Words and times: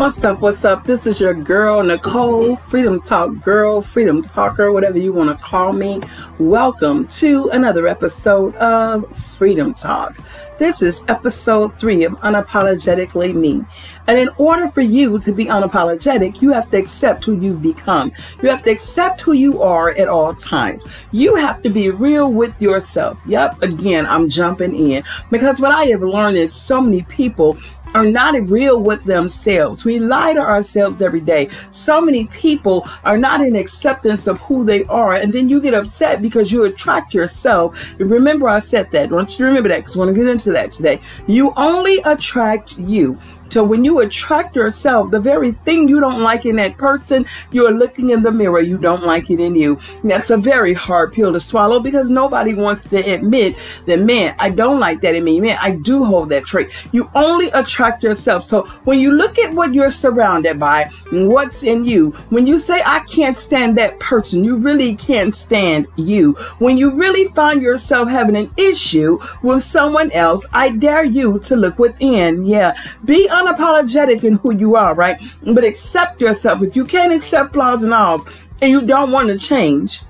What's 0.00 0.24
up? 0.24 0.40
What's 0.40 0.64
up? 0.64 0.84
This 0.84 1.06
is 1.06 1.20
your 1.20 1.34
girl, 1.34 1.82
Nicole, 1.82 2.56
Freedom 2.56 3.02
Talk 3.02 3.38
Girl, 3.42 3.82
Freedom 3.82 4.22
Talker, 4.22 4.72
whatever 4.72 4.96
you 4.96 5.12
want 5.12 5.28
to 5.28 5.44
call 5.44 5.74
me. 5.74 6.00
Welcome 6.38 7.06
to 7.08 7.50
another 7.50 7.86
episode 7.86 8.56
of 8.56 9.04
Freedom 9.36 9.74
Talk. 9.74 10.16
This 10.56 10.82
is 10.82 11.04
episode 11.08 11.78
three 11.78 12.04
of 12.04 12.12
Unapologetically 12.20 13.34
Me. 13.34 13.62
And 14.06 14.18
in 14.18 14.30
order 14.38 14.68
for 14.68 14.80
you 14.80 15.18
to 15.18 15.32
be 15.32 15.46
unapologetic, 15.46 16.40
you 16.40 16.50
have 16.50 16.70
to 16.70 16.78
accept 16.78 17.24
who 17.24 17.38
you've 17.38 17.62
become. 17.62 18.10
You 18.42 18.48
have 18.48 18.62
to 18.64 18.70
accept 18.70 19.20
who 19.20 19.32
you 19.32 19.62
are 19.62 19.90
at 19.90 20.08
all 20.08 20.34
times. 20.34 20.82
You 21.12 21.34
have 21.34 21.60
to 21.62 21.68
be 21.68 21.90
real 21.90 22.32
with 22.32 22.60
yourself. 22.60 23.18
Yep, 23.26 23.62
again, 23.62 24.06
I'm 24.06 24.30
jumping 24.30 24.74
in 24.74 25.02
because 25.30 25.60
what 25.60 25.72
I 25.72 25.84
have 25.86 26.02
learned 26.02 26.38
is 26.38 26.54
so 26.54 26.80
many 26.80 27.02
people 27.02 27.58
are 27.94 28.06
not 28.06 28.34
real 28.48 28.80
with 28.80 29.04
themselves. 29.04 29.84
We 29.84 29.98
lie 29.98 30.32
to 30.34 30.40
ourselves 30.40 31.02
every 31.02 31.20
day. 31.20 31.48
So 31.70 32.00
many 32.00 32.26
people 32.26 32.88
are 33.04 33.18
not 33.18 33.40
in 33.40 33.56
acceptance 33.56 34.26
of 34.26 34.38
who 34.40 34.64
they 34.64 34.84
are, 34.84 35.14
and 35.14 35.32
then 35.32 35.48
you 35.48 35.60
get 35.60 35.74
upset 35.74 36.22
because 36.22 36.52
you 36.52 36.64
attract 36.64 37.14
yourself. 37.14 37.92
Remember, 37.98 38.48
I 38.48 38.58
said 38.58 38.90
that. 38.92 39.10
I 39.10 39.14
want 39.14 39.32
you 39.32 39.38
to 39.38 39.44
remember 39.44 39.68
that 39.68 39.78
because 39.78 39.96
I 39.96 39.98
want 40.00 40.14
to 40.14 40.20
get 40.20 40.30
into 40.30 40.52
that 40.52 40.72
today. 40.72 41.00
You 41.26 41.52
only 41.56 41.98
attract 42.04 42.78
you. 42.78 43.18
So 43.50 43.64
when 43.64 43.82
you 43.82 43.98
attract 43.98 44.54
yourself, 44.54 45.10
the 45.10 45.18
very 45.18 45.52
thing 45.64 45.88
you 45.88 45.98
don't 45.98 46.22
like 46.22 46.46
in 46.46 46.54
that 46.56 46.78
person, 46.78 47.26
you're 47.50 47.72
looking 47.72 48.10
in 48.10 48.22
the 48.22 48.30
mirror, 48.30 48.60
you 48.60 48.78
don't 48.78 49.02
like 49.02 49.28
it 49.28 49.40
in 49.40 49.56
you. 49.56 49.80
That's 50.04 50.30
a 50.30 50.36
very 50.36 50.72
hard 50.72 51.12
pill 51.12 51.32
to 51.32 51.40
swallow 51.40 51.80
because 51.80 52.10
nobody 52.10 52.54
wants 52.54 52.80
to 52.82 52.96
admit 52.98 53.56
that, 53.86 53.98
man, 53.98 54.36
I 54.38 54.50
don't 54.50 54.78
like 54.78 55.00
that 55.00 55.16
in 55.16 55.24
me. 55.24 55.40
Man, 55.40 55.58
I 55.60 55.72
do 55.72 56.04
hold 56.04 56.28
that 56.28 56.44
trait. 56.44 56.70
You 56.92 57.10
only 57.16 57.48
attract 57.50 57.79
yourself. 58.02 58.44
So 58.44 58.62
when 58.84 58.98
you 58.98 59.12
look 59.12 59.38
at 59.38 59.54
what 59.54 59.74
you're 59.74 59.90
surrounded 59.90 60.58
by, 60.58 60.90
what's 61.10 61.64
in 61.64 61.84
you, 61.84 62.10
when 62.28 62.46
you 62.46 62.58
say, 62.58 62.82
I 62.84 63.00
can't 63.00 63.36
stand 63.36 63.76
that 63.78 63.98
person, 64.00 64.44
you 64.44 64.56
really 64.56 64.94
can't 64.96 65.34
stand 65.34 65.86
you. 65.96 66.32
When 66.58 66.76
you 66.76 66.90
really 66.90 67.32
find 67.34 67.62
yourself 67.62 68.08
having 68.08 68.36
an 68.36 68.52
issue 68.56 69.18
with 69.42 69.62
someone 69.62 70.12
else, 70.12 70.46
I 70.52 70.70
dare 70.70 71.04
you 71.04 71.38
to 71.40 71.56
look 71.56 71.78
within. 71.78 72.44
Yeah. 72.44 72.76
Be 73.04 73.28
unapologetic 73.28 74.24
in 74.24 74.34
who 74.34 74.54
you 74.54 74.76
are, 74.76 74.94
right? 74.94 75.20
But 75.42 75.64
accept 75.64 76.20
yourself. 76.20 76.62
If 76.62 76.76
you 76.76 76.84
can't 76.84 77.12
accept 77.12 77.54
flaws 77.54 77.84
and 77.84 77.94
alls 77.94 78.24
and 78.62 78.70
you 78.70 78.82
don't 78.82 79.10
want 79.10 79.28
to 79.28 79.38
change, 79.38 80.02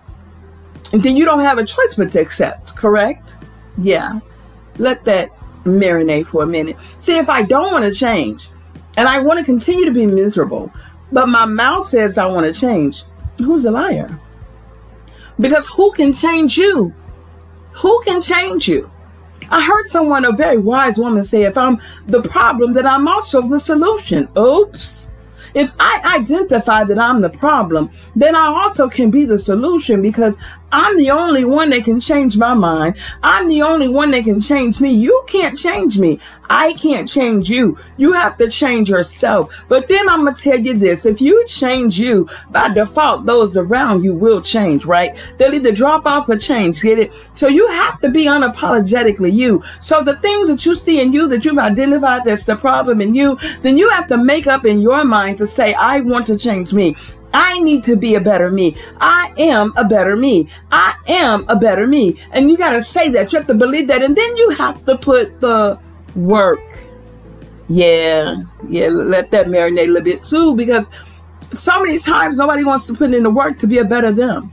then 0.93 1.17
you 1.17 1.25
don't 1.25 1.41
have 1.41 1.59
a 1.59 1.65
choice 1.65 1.95
but 1.95 2.11
to 2.13 2.21
accept, 2.21 2.75
correct? 2.75 3.37
Yeah. 3.79 4.21
Let 4.79 5.05
that 5.05 5.31
marinate 5.65 6.27
for 6.27 6.43
a 6.43 6.47
minute. 6.47 6.77
See, 6.99 7.17
if 7.17 7.29
I 7.29 7.43
don't 7.43 7.73
want 7.73 7.85
to 7.85 7.93
change 7.93 8.49
and 8.97 9.09
I 9.09 9.21
want 9.21 9.39
to 9.39 9.45
continue 9.45 9.85
to 9.85 9.93
be 9.93 10.07
miserable, 10.07 10.73
but 11.13 11.29
my 11.29 11.45
mouth 11.45 11.85
says 11.87 12.19
I 12.19 12.27
want 12.27 12.53
to 12.53 12.59
change, 12.59 13.05
who's 13.39 13.65
a 13.65 13.71
liar? 13.71 14.21
Because 15.39 15.69
who 15.69 15.93
can 15.93 16.13
change 16.13 16.57
you? 16.57 16.95
Who 17.73 18.03
can 18.05 18.21
change 18.21 18.69
you? 18.69 18.91
I 19.51 19.65
heard 19.65 19.89
someone, 19.89 20.25
a 20.25 20.33
very 20.33 20.59
wise 20.59 20.99
woman, 20.99 21.25
say, 21.25 21.43
if 21.43 21.59
I'm 21.59 21.81
the 22.07 22.23
problem, 22.23 22.73
then 22.73 22.87
I'm 22.87 23.09
also 23.09 23.43
the 23.43 23.59
solution. 23.59 24.29
Oops. 24.39 25.09
If 25.55 25.73
I 25.81 26.17
identify 26.19 26.85
that 26.85 26.99
I'm 26.99 27.21
the 27.21 27.31
problem, 27.31 27.91
then 28.15 28.37
I 28.37 28.47
also 28.47 28.89
can 28.89 29.11
be 29.11 29.25
the 29.25 29.39
solution 29.39 30.01
because 30.03 30.37
I'm 30.73 30.97
the 30.97 31.11
only 31.11 31.45
one 31.45 31.71
that 31.71 31.85
can 31.85 31.99
change 32.01 32.37
my 32.37 32.55
mind. 32.55 32.97
I'm 33.23 33.49
the 33.49 33.63
only 33.63 33.89
one 33.89 34.11
that 34.13 34.25
can 34.25 34.41
change 34.41 34.81
me. 34.81 34.93
You 34.93 35.25
can't 35.27 35.57
change 35.57 35.99
me. 35.99 36.21
I 36.49 36.73
can't 36.75 37.09
change 37.09 37.49
you. 37.49 37.79
You 37.97 38.13
have 38.13 38.37
to 38.39 38.49
change 38.49 38.91
yourself. 38.91 39.55
But 39.69 39.89
then 39.89 40.09
I'm 40.09 40.25
going 40.25 40.35
to 40.35 40.43
tell 40.43 40.59
you 40.59 40.75
this. 40.75 41.07
If 41.07 41.21
you 41.21 41.45
change 41.47 41.99
you, 41.99 42.29
by 42.51 42.69
default, 42.69 43.27
those 43.27 43.57
around 43.57 44.05
you 44.05 44.15
will 44.15 44.41
change, 44.41 44.85
right? 44.85 45.17
They'll 45.39 45.55
either 45.55 45.73
drop 45.73 46.07
off 46.07 46.29
or 46.29 46.37
change. 46.37 46.83
Get 46.83 46.99
it? 46.99 47.13
So 47.35 47.49
you 47.49 47.69
have 47.69 48.01
to 48.01 48.09
be 48.09 48.25
unapologetically 48.25 49.33
you. 49.33 49.63
So 49.79 50.03
the 50.03 50.17
things 50.17 50.49
that 50.49 50.65
you 50.67 50.75
see 50.75 51.01
in 51.01 51.13
you 51.13 51.29
that 51.29 51.45
you've 51.45 51.59
identified 51.59 52.25
that's 52.25 52.45
the 52.45 52.57
problem 52.57 53.01
in 53.01 53.15
you, 53.15 53.39
then 53.63 53.77
you 53.79 53.89
have 53.91 54.09
to 54.09 54.17
make 54.17 54.47
up 54.47 54.65
in 54.65 54.81
your 54.81 55.05
mind 55.05 55.39
to 55.39 55.47
say, 55.47 55.75
I 55.75 56.01
want 56.01 56.27
to 56.29 56.39
change 56.39 56.73
me. 56.73 56.97
I 57.33 57.61
need 57.61 57.85
to 57.85 57.97
be 57.97 58.15
a 58.17 58.21
better 58.21 58.51
me. 58.51 58.77
I 59.01 59.33
am 59.39 59.73
a 59.77 59.85
better 59.85 60.17
me. 60.17 60.49
I 60.73 60.95
am 61.07 61.45
a 61.49 61.57
better 61.57 61.87
me. 61.87 62.17
And 62.33 62.51
you 62.51 62.57
got 62.57 62.71
to 62.71 62.83
say 62.83 63.09
that. 63.11 63.33
You 63.33 63.39
have 63.39 63.47
to 63.49 63.55
believe 63.55 63.89
that. 63.89 64.03
And 64.03 64.17
then 64.17 64.37
you 64.37 64.51
have 64.51 64.85
to 64.87 64.99
put 64.99 65.41
the 65.41 65.79
work. 66.17 66.61
Yeah. 67.69 68.37
Yeah. 68.69 68.89
Let 68.89 69.31
that 69.31 69.47
marinate 69.47 69.85
a 69.85 69.87
little 69.87 70.03
bit 70.03 70.23
too, 70.23 70.57
because 70.57 70.87
so 71.53 71.83
many 71.83 71.99
times 71.99 72.37
nobody 72.37 72.65
wants 72.65 72.87
to 72.87 72.95
put 72.95 73.15
in 73.15 73.23
the 73.23 73.31
work 73.31 73.59
to 73.61 73.67
be 73.67 73.79
a 73.79 73.85
better 73.85 74.11
them. 74.13 74.53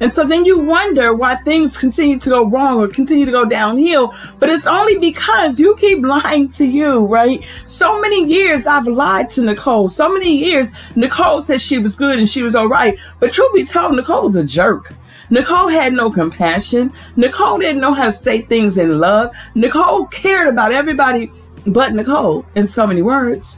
And 0.00 0.12
so 0.12 0.24
then 0.24 0.44
you 0.44 0.58
wonder 0.58 1.14
why 1.14 1.36
things 1.36 1.76
continue 1.76 2.18
to 2.18 2.28
go 2.30 2.46
wrong 2.46 2.80
or 2.80 2.88
continue 2.88 3.26
to 3.26 3.32
go 3.32 3.44
downhill. 3.44 4.14
But 4.38 4.50
it's 4.50 4.66
only 4.66 4.98
because 4.98 5.60
you 5.60 5.76
keep 5.76 6.04
lying 6.04 6.48
to 6.50 6.64
you, 6.64 7.00
right? 7.00 7.44
So 7.66 8.00
many 8.00 8.26
years 8.26 8.66
I've 8.66 8.86
lied 8.86 9.30
to 9.30 9.42
Nicole. 9.42 9.90
So 9.90 10.12
many 10.12 10.36
years 10.36 10.72
Nicole 10.96 11.42
said 11.42 11.60
she 11.60 11.78
was 11.78 11.96
good 11.96 12.18
and 12.18 12.28
she 12.28 12.42
was 12.42 12.56
all 12.56 12.68
right. 12.68 12.98
But 13.20 13.32
truth 13.32 13.54
be 13.54 13.64
told, 13.64 13.94
Nicole 13.94 14.24
was 14.24 14.36
a 14.36 14.44
jerk. 14.44 14.92
Nicole 15.30 15.68
had 15.68 15.92
no 15.92 16.10
compassion. 16.10 16.92
Nicole 17.16 17.58
didn't 17.58 17.80
know 17.80 17.94
how 17.94 18.06
to 18.06 18.12
say 18.12 18.42
things 18.42 18.76
in 18.76 18.98
love. 18.98 19.34
Nicole 19.54 20.06
cared 20.06 20.48
about 20.48 20.72
everybody 20.72 21.32
but 21.66 21.92
Nicole 21.92 22.44
in 22.54 22.66
so 22.66 22.86
many 22.86 23.02
words. 23.02 23.56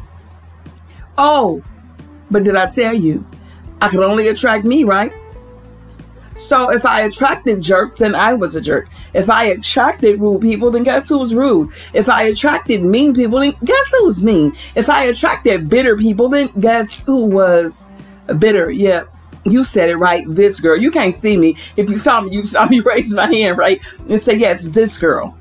Oh, 1.17 1.63
but 2.31 2.45
did 2.45 2.57
I 2.57 2.67
tell 2.67 2.95
you? 2.95 3.27
I 3.81 3.89
could 3.89 4.01
only 4.01 4.29
attract 4.29 4.65
me, 4.65 4.85
right? 4.85 5.13
So 6.37 6.71
if 6.71 6.85
I 6.85 7.03
attracted 7.03 7.61
jerks, 7.61 8.01
then 8.01 8.15
I 8.15 8.35
was 8.35 8.55
a 8.55 8.61
jerk. 8.61 8.89
If 9.13 9.31
I 9.31 9.45
attracted 9.45 10.21
rude 10.21 10.41
people, 10.41 10.71
then 10.71 10.83
guess 10.83 11.09
who 11.09 11.19
was 11.19 11.35
rude? 11.35 11.71
If 11.93 12.09
I 12.09 12.25
attracted 12.25 12.83
mean 12.83 13.15
people, 13.15 13.39
then 13.41 13.57
guess 13.65 13.93
who 13.93 14.07
was 14.07 14.23
mean? 14.23 14.57
If 14.75 14.91
I 14.91 15.05
attracted 15.05 15.69
bitter 15.69 15.97
people, 15.97 16.29
then 16.29 16.49
guess 16.59 17.05
who 17.05 17.27
was 17.27 17.85
bitter? 18.39 18.71
Yeah. 18.71 19.05
You 19.45 19.63
said 19.63 19.91
it 19.91 19.97
right, 19.97 20.25
this 20.27 20.59
girl. 20.59 20.77
You 20.77 20.91
can't 20.91 21.15
see 21.15 21.37
me. 21.37 21.57
If 21.77 21.91
you 21.91 21.97
saw 21.97 22.23
me, 22.23 22.33
you 22.33 22.45
saw 22.45 22.67
me 22.67 22.81
raise 22.85 23.13
my 23.13 23.27
hand, 23.27 23.59
right? 23.59 23.81
And 24.09 24.23
say, 24.23 24.37
yes, 24.37 24.65
this 24.65 24.97
girl. 24.97 25.37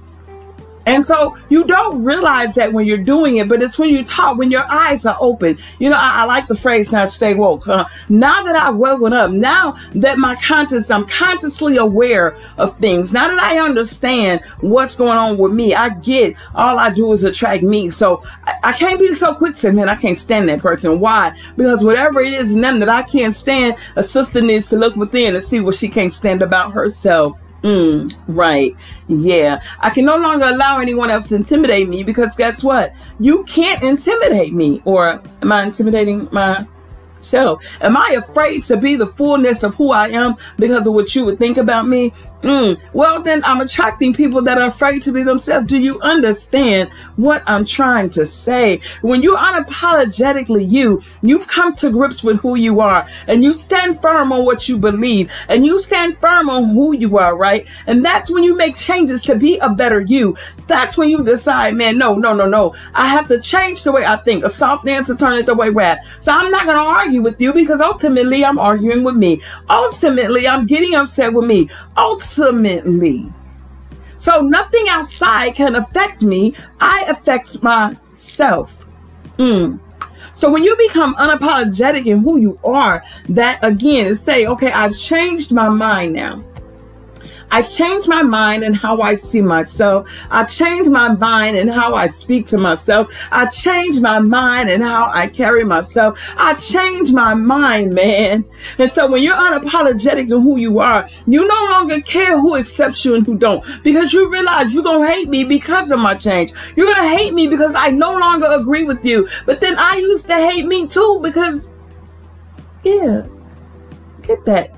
And 0.85 1.05
so 1.05 1.37
you 1.49 1.63
don't 1.63 2.03
realize 2.03 2.55
that 2.55 2.73
when 2.73 2.85
you're 2.85 2.97
doing 2.97 3.37
it, 3.37 3.47
but 3.47 3.61
it's 3.61 3.77
when 3.77 3.89
you 3.89 4.03
talk, 4.03 4.37
when 4.37 4.51
your 4.51 4.69
eyes 4.71 5.05
are 5.05 5.17
open. 5.19 5.57
You 5.79 5.89
know, 5.89 5.97
I, 5.97 6.21
I 6.21 6.25
like 6.25 6.47
the 6.47 6.55
phrase 6.55 6.91
now 6.91 7.05
stay 7.05 7.33
woke. 7.33 7.67
Uh, 7.67 7.85
now 8.09 8.43
that 8.43 8.55
I've 8.55 8.75
woken 8.75 9.13
up, 9.13 9.31
now 9.31 9.77
that 9.95 10.17
my 10.17 10.35
conscious, 10.35 10.91
I'm 10.91 11.05
consciously 11.05 11.77
aware 11.77 12.35
of 12.57 12.77
things. 12.79 13.13
Now 13.13 13.27
that 13.27 13.39
I 13.39 13.59
understand 13.59 14.41
what's 14.59 14.95
going 14.95 15.17
on 15.17 15.37
with 15.37 15.53
me, 15.53 15.73
I 15.73 15.89
get 15.89 16.35
all 16.53 16.77
I 16.77 16.89
do 16.89 17.11
is 17.13 17.23
attract 17.23 17.63
me. 17.63 17.89
So 17.89 18.23
I, 18.43 18.55
I 18.63 18.71
can't 18.73 18.99
be 18.99 19.15
so 19.15 19.33
quick 19.33 19.55
saying, 19.55 19.75
man, 19.75 19.89
I 19.89 19.95
can't 19.95 20.19
stand 20.19 20.49
that 20.49 20.59
person. 20.59 20.99
Why? 20.99 21.35
Because 21.55 21.83
whatever 21.83 22.19
it 22.19 22.33
is 22.33 22.55
in 22.55 22.61
them 22.61 22.79
that 22.79 22.89
I 22.89 23.03
can't 23.03 23.35
stand, 23.35 23.75
a 23.95 24.03
sister 24.03 24.41
needs 24.41 24.69
to 24.69 24.77
look 24.77 24.95
within 24.95 25.33
and 25.33 25.43
see 25.43 25.59
what 25.59 25.75
she 25.75 25.87
can't 25.87 26.13
stand 26.13 26.41
about 26.41 26.73
herself. 26.73 27.39
Mm, 27.63 28.13
right. 28.27 28.75
Yeah. 29.07 29.61
I 29.79 29.89
can 29.89 30.03
no 30.03 30.17
longer 30.17 30.45
allow 30.45 30.79
anyone 30.79 31.09
else 31.09 31.29
to 31.29 31.35
intimidate 31.37 31.87
me 31.87 32.03
because 32.03 32.35
guess 32.35 32.63
what? 32.63 32.93
You 33.19 33.43
can't 33.45 33.81
intimidate 33.81 34.53
me. 34.53 34.81
Or 34.83 35.21
am 35.41 35.51
I 35.51 35.63
intimidating 35.63 36.27
myself? 36.31 37.63
Am 37.79 37.95
I 37.95 38.15
afraid 38.17 38.63
to 38.63 38.75
be 38.75 38.95
the 38.95 39.07
fullness 39.07 39.63
of 39.63 39.75
who 39.75 39.91
I 39.91 40.09
am 40.09 40.35
because 40.57 40.85
of 40.87 40.93
what 40.93 41.15
you 41.15 41.23
would 41.25 41.39
think 41.39 41.57
about 41.57 41.87
me? 41.87 42.11
Mm, 42.43 42.77
well, 42.91 43.21
then 43.21 43.41
I'm 43.45 43.61
attracting 43.61 44.13
people 44.13 44.41
that 44.41 44.57
are 44.57 44.67
afraid 44.67 45.01
to 45.03 45.13
be 45.13 45.23
themselves. 45.23 45.65
Do 45.65 45.79
you 45.79 45.99
understand 46.01 46.91
what 47.15 47.41
I'm 47.47 47.63
trying 47.63 48.09
to 48.11 48.25
say? 48.25 48.81
When 49.01 49.23
you're 49.23 49.37
unapologetically 49.37 50.69
you, 50.69 51.01
you've 51.21 51.47
come 51.47 51.73
to 51.75 51.89
grips 51.89 52.21
with 52.21 52.37
who 52.41 52.55
you 52.55 52.81
are 52.81 53.07
and 53.27 53.45
you 53.45 53.53
stand 53.53 54.01
firm 54.01 54.33
on 54.33 54.43
what 54.43 54.67
you 54.67 54.77
believe 54.77 55.31
and 55.47 55.65
you 55.65 55.79
stand 55.79 56.17
firm 56.19 56.49
on 56.49 56.65
who 56.69 56.93
you 56.93 57.17
are, 57.17 57.37
right? 57.37 57.65
And 57.87 58.03
that's 58.03 58.29
when 58.29 58.43
you 58.43 58.57
make 58.57 58.75
changes 58.75 59.23
to 59.23 59.35
be 59.35 59.57
a 59.59 59.69
better 59.69 60.01
you. 60.01 60.35
That's 60.67 60.97
when 60.97 61.09
you 61.09 61.23
decide, 61.23 61.75
man, 61.75 61.97
no, 61.97 62.15
no, 62.15 62.33
no, 62.33 62.45
no. 62.45 62.75
I 62.93 63.07
have 63.07 63.29
to 63.29 63.39
change 63.39 63.83
the 63.83 63.93
way 63.93 64.05
I 64.05 64.17
think. 64.17 64.43
A 64.43 64.49
soft 64.49 64.85
answer 64.85 65.15
turn 65.15 65.37
it 65.37 65.45
the 65.45 65.55
way 65.55 65.69
rap. 65.69 65.99
So 66.19 66.33
I'm 66.33 66.51
not 66.51 66.65
going 66.65 66.75
to 66.75 66.83
argue 66.83 67.21
with 67.21 67.39
you 67.39 67.53
because 67.53 67.79
ultimately 67.79 68.43
I'm 68.43 68.59
arguing 68.59 69.05
with 69.05 69.15
me. 69.15 69.41
Ultimately, 69.69 70.45
I'm 70.45 70.65
getting 70.65 70.95
upset 70.95 71.33
with 71.33 71.45
me. 71.45 71.69
Ultimately, 71.95 72.32
ultimately. 72.39 73.31
So 74.15 74.41
nothing 74.41 74.85
outside 74.89 75.55
can 75.55 75.75
affect 75.75 76.23
me. 76.23 76.55
I 76.79 77.05
affect 77.07 77.61
myself. 77.61 78.85
Mm. 79.37 79.79
So 80.33 80.49
when 80.49 80.63
you 80.63 80.75
become 80.77 81.15
unapologetic 81.15 82.05
in 82.05 82.19
who 82.19 82.39
you 82.39 82.59
are, 82.63 83.03
that 83.29 83.59
again 83.63 84.05
is 84.05 84.21
say, 84.21 84.47
okay, 84.47 84.71
I've 84.71 84.97
changed 84.97 85.51
my 85.51 85.69
mind 85.69 86.13
now. 86.13 86.43
I 87.53 87.61
change 87.61 88.07
my 88.07 88.23
mind 88.23 88.63
and 88.63 88.75
how 88.75 88.99
I 89.01 89.15
see 89.17 89.39
myself. 89.39 90.09
I 90.31 90.43
change 90.43 90.87
my 90.87 91.09
mind 91.09 91.55
and 91.55 91.69
how 91.69 91.93
I 91.93 92.07
speak 92.07 92.47
to 92.47 92.57
myself. 92.57 93.13
I 93.31 93.45
change 93.45 93.99
my 93.99 94.17
mind 94.17 94.71
and 94.71 94.81
how 94.81 95.11
I 95.13 95.27
carry 95.27 95.63
myself. 95.63 96.19
I 96.35 96.55
change 96.55 97.11
my 97.11 97.35
mind, 97.35 97.93
man. 97.93 98.43
And 98.79 98.89
so 98.89 99.05
when 99.05 99.21
you're 99.21 99.35
unapologetic 99.35 100.31
in 100.31 100.41
who 100.41 100.57
you 100.57 100.79
are, 100.79 101.07
you 101.27 101.47
no 101.47 101.67
longer 101.69 102.01
care 102.01 102.39
who 102.39 102.55
accepts 102.55 103.05
you 103.05 103.13
and 103.13 103.23
who 103.23 103.37
don't 103.37 103.63
because 103.83 104.13
you 104.13 104.31
realize 104.31 104.73
you're 104.73 104.81
going 104.81 105.07
to 105.07 105.13
hate 105.13 105.29
me 105.29 105.43
because 105.43 105.91
of 105.91 105.99
my 105.99 106.15
change. 106.15 106.53
You're 106.75 106.91
going 106.91 107.07
to 107.07 107.15
hate 107.15 107.35
me 107.35 107.45
because 107.45 107.75
I 107.75 107.89
no 107.89 108.13
longer 108.13 108.47
agree 108.49 108.83
with 108.83 109.05
you. 109.05 109.29
But 109.45 109.61
then 109.61 109.75
I 109.77 109.97
used 109.97 110.25
to 110.25 110.33
hate 110.33 110.65
me 110.65 110.87
too 110.87 111.19
because, 111.21 111.71
yeah, 112.83 113.27
get 114.23 114.43
that. 114.45 114.75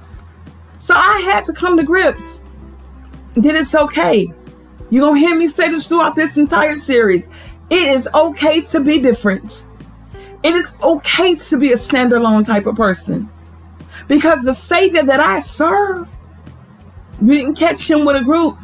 So 0.79 0.93
I 0.93 1.21
had 1.21 1.45
to 1.45 1.53
come 1.53 1.77
to 1.77 1.83
grips 1.83 2.41
that 3.35 3.55
it's 3.55 3.75
okay. 3.75 4.31
You're 4.89 5.01
going 5.01 5.21
to 5.21 5.27
hear 5.27 5.35
me 5.35 5.47
say 5.47 5.69
this 5.69 5.87
throughout 5.87 6.15
this 6.15 6.37
entire 6.37 6.79
series. 6.79 7.29
It 7.69 7.87
is 7.89 8.07
okay 8.13 8.61
to 8.61 8.79
be 8.79 8.99
different. 8.99 9.65
It 10.43 10.53
is 10.53 10.73
okay 10.81 11.35
to 11.35 11.57
be 11.57 11.71
a 11.71 11.75
standalone 11.75 12.45
type 12.45 12.67
of 12.67 12.75
person. 12.75 13.29
Because 14.07 14.43
the 14.43 14.53
Savior 14.53 15.03
that 15.03 15.19
I 15.19 15.39
serve, 15.39 16.07
you 17.21 17.33
didn't 17.33 17.55
catch 17.55 17.89
him 17.89 18.05
with 18.05 18.15
a 18.15 18.21
group. 18.23 18.57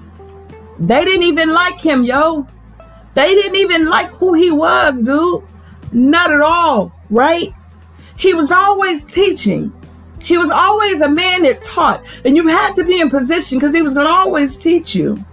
They 0.79 1.03
didn't 1.05 1.23
even 1.23 1.49
like 1.49 1.79
him, 1.79 2.03
yo. 2.03 2.47
They 3.13 3.33
didn't 3.33 3.55
even 3.55 3.85
like 3.85 4.09
who 4.11 4.33
he 4.33 4.51
was, 4.51 5.01
dude. 5.01 5.43
Not 5.91 6.31
at 6.31 6.41
all, 6.41 6.93
right? 7.09 7.53
He 8.17 8.33
was 8.33 8.51
always 8.51 9.03
teaching. 9.03 9.73
He 10.23 10.37
was 10.37 10.51
always 10.51 11.01
a 11.01 11.09
man 11.09 11.43
that 11.43 11.63
taught, 11.63 12.03
and 12.25 12.35
you 12.35 12.47
had 12.47 12.75
to 12.75 12.83
be 12.83 12.99
in 12.99 13.09
position 13.09 13.59
because 13.59 13.73
he 13.73 13.81
was 13.81 13.93
going 13.93 14.05
to 14.05 14.11
always 14.11 14.55
teach 14.55 14.95
you. 14.95 15.23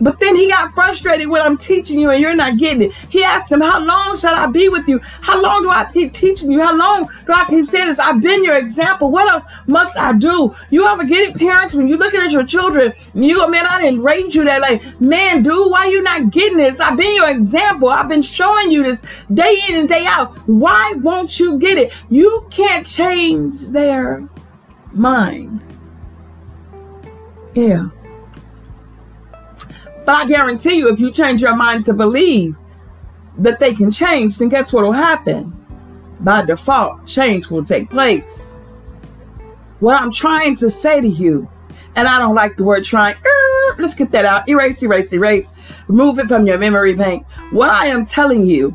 But 0.00 0.20
then 0.20 0.36
he 0.36 0.48
got 0.48 0.74
frustrated 0.74 1.28
when 1.28 1.42
I'm 1.42 1.56
teaching 1.56 1.98
you 1.98 2.10
and 2.10 2.20
you're 2.20 2.34
not 2.34 2.56
getting 2.58 2.82
it. 2.82 2.92
He 3.08 3.24
asked 3.24 3.52
him, 3.52 3.60
How 3.60 3.80
long 3.80 4.16
shall 4.16 4.34
I 4.34 4.46
be 4.46 4.68
with 4.68 4.88
you? 4.88 5.00
How 5.02 5.40
long 5.40 5.62
do 5.62 5.70
I 5.70 5.84
keep 5.92 6.12
teaching 6.12 6.50
you? 6.50 6.60
How 6.60 6.76
long 6.76 7.08
do 7.26 7.32
I 7.32 7.44
keep 7.48 7.66
saying 7.66 7.86
this? 7.86 7.98
I've 7.98 8.20
been 8.20 8.44
your 8.44 8.56
example. 8.56 9.10
What 9.10 9.30
else 9.30 9.44
must 9.66 9.96
I 9.96 10.12
do? 10.12 10.54
You 10.70 10.86
ever 10.86 11.04
get 11.04 11.28
it, 11.28 11.36
parents, 11.36 11.74
when 11.74 11.88
you're 11.88 11.98
looking 11.98 12.20
at 12.20 12.30
your 12.30 12.44
children 12.44 12.92
you 13.14 13.36
go, 13.36 13.48
Man, 13.48 13.66
I 13.66 13.80
didn't 13.80 14.02
raise 14.02 14.34
you 14.34 14.44
that 14.44 14.60
like, 14.60 15.00
man, 15.00 15.42
dude, 15.42 15.70
why 15.70 15.86
you 15.86 16.02
not 16.02 16.30
getting 16.30 16.58
this? 16.58 16.80
I've 16.80 16.96
been 16.96 17.14
your 17.14 17.30
example. 17.30 17.88
I've 17.88 18.08
been 18.08 18.22
showing 18.22 18.70
you 18.70 18.82
this 18.82 19.02
day 19.32 19.60
in 19.68 19.76
and 19.76 19.88
day 19.88 20.06
out. 20.06 20.36
Why 20.48 20.94
won't 20.98 21.38
you 21.38 21.58
get 21.58 21.78
it? 21.78 21.92
You 22.08 22.46
can't 22.50 22.86
change 22.86 23.66
their 23.68 24.28
mind. 24.92 25.64
Yeah. 27.54 27.88
But 30.08 30.24
I 30.24 30.26
guarantee 30.26 30.78
you, 30.78 30.88
if 30.88 31.00
you 31.00 31.10
change 31.10 31.42
your 31.42 31.54
mind 31.54 31.84
to 31.84 31.92
believe 31.92 32.56
that 33.36 33.58
they 33.58 33.74
can 33.74 33.90
change, 33.90 34.38
then 34.38 34.48
guess 34.48 34.72
what 34.72 34.82
will 34.82 34.92
happen? 34.92 35.54
By 36.20 36.46
default, 36.46 37.06
change 37.06 37.50
will 37.50 37.62
take 37.62 37.90
place. 37.90 38.56
What 39.80 40.00
I'm 40.00 40.10
trying 40.10 40.56
to 40.56 40.70
say 40.70 41.02
to 41.02 41.06
you, 41.06 41.46
and 41.94 42.08
I 42.08 42.18
don't 42.18 42.34
like 42.34 42.56
the 42.56 42.64
word 42.64 42.84
trying, 42.84 43.16
er, 43.16 43.76
let's 43.78 43.92
get 43.92 44.10
that 44.12 44.24
out. 44.24 44.48
Erase, 44.48 44.82
erase, 44.82 45.12
erase. 45.12 45.52
Remove 45.88 46.20
it 46.20 46.28
from 46.28 46.46
your 46.46 46.56
memory 46.56 46.94
bank. 46.94 47.26
What 47.50 47.68
I 47.68 47.88
am 47.88 48.02
telling 48.02 48.46
you 48.46 48.74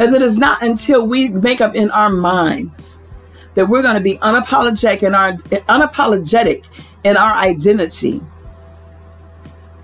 is 0.00 0.12
it 0.14 0.20
is 0.20 0.36
not 0.36 0.64
until 0.64 1.06
we 1.06 1.28
make 1.28 1.60
up 1.60 1.76
in 1.76 1.92
our 1.92 2.10
minds 2.10 2.98
that 3.54 3.68
we're 3.68 3.82
going 3.82 3.94
to 3.94 4.00
be 4.00 4.16
unapologetic 4.16 5.04
in 5.04 5.14
our 5.14 5.34
unapologetic 5.68 6.66
in 7.04 7.16
our 7.16 7.34
identity 7.34 8.20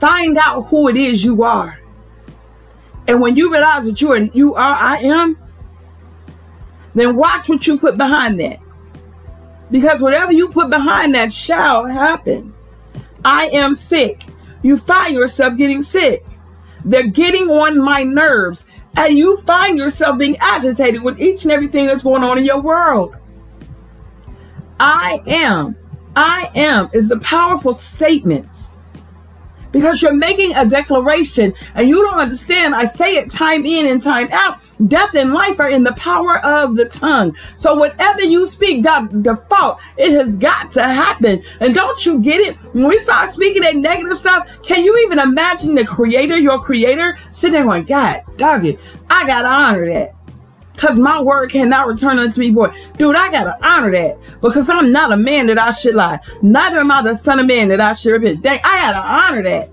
Find 0.01 0.37
out 0.39 0.63
who 0.63 0.89
it 0.89 0.97
is 0.97 1.25
you 1.25 1.43
are. 1.43 1.81
And 3.09 3.21
when 3.21 3.37
you 3.37 3.53
realize 3.53 3.87
that 3.87 4.01
you 4.01 4.13
are 4.13 4.19
you 4.19 4.55
are 4.55 4.77
I 4.77 4.99
am, 4.99 5.39
then 6.95 7.17
watch 7.17 7.49
what 7.49 7.67
you 7.67 7.79
put 7.79 7.97
behind 7.97 8.41
that. 8.41 8.63
Because 9.71 10.01
whatever 10.01 10.33
you 10.33 10.49
put 10.49 10.71
behind 10.71 11.15
that 11.15 11.33
shall 11.33 11.87
happen. 11.87 12.55
I 13.25 13.49
am 13.49 13.75
sick. 13.75 14.23
You 14.63 14.77
find 14.77 15.15
yourself 15.15 15.57
getting 15.57 15.83
sick. 15.83 16.25
They're 16.85 17.09
getting 17.09 17.49
on 17.51 17.83
my 17.83 18.03
nerves. 18.03 18.67
And 18.97 19.19
you 19.19 19.39
find 19.39 19.77
yourself 19.77 20.19
being 20.19 20.37
agitated 20.41 21.03
with 21.03 21.21
each 21.21 21.43
and 21.43 21.53
everything 21.53 21.87
that's 21.87 22.03
going 22.03 22.23
on 22.23 22.39
in 22.39 22.45
your 22.45 22.61
world. 22.61 23.17
I 24.81 25.23
am. 25.27 25.77
I 26.15 26.51
am 26.55 26.89
is 26.93 27.11
a 27.11 27.19
powerful 27.19 27.75
statement 27.75 28.71
because 29.77 30.01
you're 30.01 30.15
making 30.15 30.55
a 30.55 30.65
declaration 30.65 31.53
and 31.75 31.87
you 31.87 32.03
don't 32.03 32.19
understand. 32.19 32.75
I 32.75 32.87
say 32.87 33.17
it 33.17 33.29
time 33.29 33.67
in 33.67 33.87
and 33.87 34.03
time 34.03 34.29
out. 34.33 34.59
Death 34.89 35.15
and 35.15 35.35
life 35.35 35.61
are 35.61 35.69
in 35.69 35.85
the 35.85 35.93
power 35.93 36.39
of 36.39 36.77
the 36.77 36.87
tongue. 36.87 37.37
So 37.57 37.75
whatever 37.75 38.23
you 38.23 38.47
speak, 38.47 38.83
default, 38.83 39.81
it 39.99 40.13
has 40.13 40.35
got 40.37 40.73
to 40.73 40.83
happen. 40.83 41.43
And 41.61 41.75
don't 41.75 42.07
you 42.07 42.21
get 42.21 42.41
it? 42.41 42.57
When 42.73 42.89
we 42.89 42.99
start 42.99 43.35
speaking 43.35 43.63
that 43.63 43.77
negative 43.77 44.17
stuff, 44.17 44.49
can 44.63 44.83
you 44.83 44.97
even 45.05 45.19
imagine 45.19 45.75
the 45.75 45.85
creator, 45.85 46.39
your 46.39 46.59
creator, 46.59 47.19
sitting 47.29 47.53
there 47.53 47.65
going, 47.65 47.85
God, 47.85 48.23
dog 48.39 48.65
it, 48.65 48.81
I 49.11 49.27
gotta 49.27 49.49
honor 49.49 49.87
that. 49.89 50.16
Because 50.77 50.99
my 50.99 51.21
word 51.23 51.51
cannot 51.51 51.87
return 51.87 52.19
unto 52.19 52.39
me 52.39 52.51
void. 52.51 52.75
Dude, 52.99 53.17
I 53.17 53.31
gotta 53.31 53.57
honor 53.67 53.91
that. 53.93 54.19
Because 54.43 54.69
I'm 54.69 54.93
not 54.93 55.11
a 55.11 55.17
man 55.17 55.47
that 55.47 55.59
I 55.59 55.71
should 55.71 55.95
lie. 55.95 56.21
Neither 56.43 56.81
am 56.81 56.91
I 56.91 57.01
the 57.01 57.17
son 57.17 57.41
of 57.41 57.47
man 57.47 57.69
that 57.69 57.81
I 57.81 57.95
should 57.95 58.13
repent. 58.13 58.43
Dang, 58.43 58.61
I 58.63 58.83
gotta 58.83 58.99
honor 58.99 59.43
that. 59.43 59.71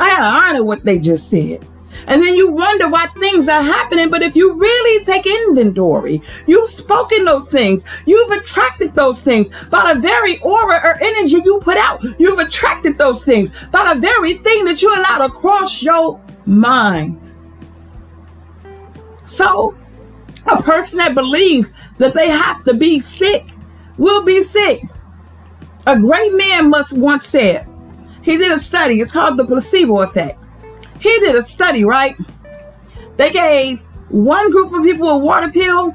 I 0.00 0.10
gotta 0.10 0.48
honor 0.48 0.64
what 0.64 0.84
they 0.84 0.98
just 0.98 1.30
said. 1.30 1.64
And 2.06 2.22
then 2.22 2.34
you 2.34 2.50
wonder 2.50 2.88
why 2.88 3.06
things 3.20 3.48
are 3.48 3.62
happening. 3.62 4.10
But 4.10 4.22
if 4.22 4.34
you 4.34 4.54
really 4.54 5.04
take 5.04 5.26
inventory, 5.26 6.22
you've 6.46 6.70
spoken 6.70 7.24
those 7.24 7.50
things, 7.50 7.84
you've 8.04 8.30
attracted 8.30 8.94
those 8.94 9.22
things 9.22 9.50
by 9.70 9.92
the 9.92 10.00
very 10.00 10.40
aura 10.40 10.80
or 10.82 10.98
energy 11.00 11.40
you 11.44 11.60
put 11.62 11.76
out. 11.76 12.02
You've 12.18 12.38
attracted 12.40 12.98
those 12.98 13.24
things 13.24 13.52
by 13.70 13.94
the 13.94 14.00
very 14.00 14.34
thing 14.38 14.64
that 14.64 14.82
you 14.82 14.92
allowed 14.92 15.26
to 15.26 15.32
cross 15.32 15.82
your 15.82 16.20
mind. 16.46 17.32
So 19.26 19.76
a 20.52 20.62
person 20.62 20.98
that 20.98 21.14
believes 21.14 21.72
that 21.98 22.14
they 22.14 22.28
have 22.28 22.64
to 22.64 22.74
be 22.74 23.00
sick 23.00 23.46
will 23.98 24.22
be 24.22 24.42
sick. 24.42 24.82
A 25.86 25.98
great 25.98 26.34
man 26.34 26.70
must 26.70 26.92
once 26.92 27.26
said, 27.26 27.66
he 28.22 28.36
did 28.36 28.52
a 28.52 28.58
study, 28.58 29.00
it's 29.00 29.12
called 29.12 29.36
the 29.36 29.44
placebo 29.44 30.00
effect. 30.00 30.44
He 31.00 31.18
did 31.20 31.34
a 31.34 31.42
study, 31.42 31.84
right? 31.84 32.16
They 33.16 33.30
gave 33.30 33.80
one 34.10 34.50
group 34.50 34.72
of 34.72 34.82
people 34.82 35.08
a 35.08 35.18
water 35.18 35.50
pill. 35.50 35.94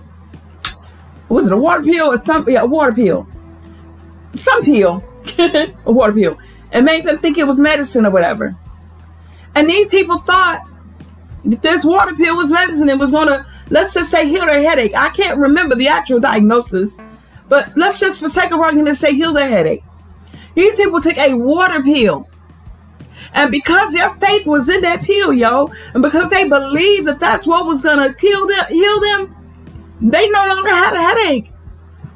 Was 1.29 1.47
it 1.47 1.53
a 1.53 1.57
water 1.57 1.83
pill 1.83 2.11
or 2.11 2.17
some 2.17 2.47
yeah, 2.49 2.61
a 2.61 2.65
water 2.65 2.93
pill? 2.93 3.27
Some 4.33 4.63
pill, 4.63 5.03
a 5.37 5.91
water 5.91 6.13
pill, 6.13 6.37
and 6.71 6.85
made 6.85 7.05
them 7.05 7.19
think 7.19 7.37
it 7.37 7.45
was 7.45 7.59
medicine 7.59 8.05
or 8.05 8.11
whatever. 8.11 8.55
And 9.55 9.69
these 9.69 9.89
people 9.89 10.19
thought 10.19 10.67
this 11.45 11.85
water 11.85 12.15
pill 12.15 12.35
was 12.35 12.51
medicine 12.51 12.89
and 12.89 12.99
was 12.99 13.11
to, 13.11 13.45
let's 13.69 13.93
just 13.93 14.11
say, 14.11 14.27
heal 14.27 14.45
their 14.45 14.61
headache. 14.61 14.93
I 14.95 15.09
can't 15.09 15.37
remember 15.37 15.75
the 15.75 15.87
actual 15.87 16.19
diagnosis, 16.19 16.97
but 17.47 17.75
let's 17.75 17.99
just, 17.99 18.19
for 18.19 18.29
sake 18.29 18.51
of 18.51 18.59
argument, 18.59 18.97
say 18.97 19.13
heal 19.13 19.33
their 19.33 19.49
headache. 19.49 19.83
These 20.55 20.77
people 20.77 21.01
took 21.01 21.17
a 21.17 21.33
water 21.33 21.83
pill. 21.83 22.27
And 23.33 23.51
because 23.51 23.91
their 23.91 24.09
faith 24.11 24.47
was 24.47 24.69
in 24.69 24.81
that 24.81 25.03
pill, 25.03 25.33
yo, 25.33 25.71
and 25.93 26.01
because 26.01 26.29
they 26.29 26.47
believed 26.47 27.07
that 27.07 27.19
that's 27.19 27.45
what 27.45 27.65
was 27.65 27.81
going 27.81 27.97
to 27.97 28.17
heal 28.19 28.47
them, 28.47 28.65
heal 28.69 28.99
them, 29.01 29.35
they 30.01 30.29
no 30.29 30.47
longer 30.47 30.69
had 30.69 30.93
a 30.93 31.01
headache. 31.01 31.51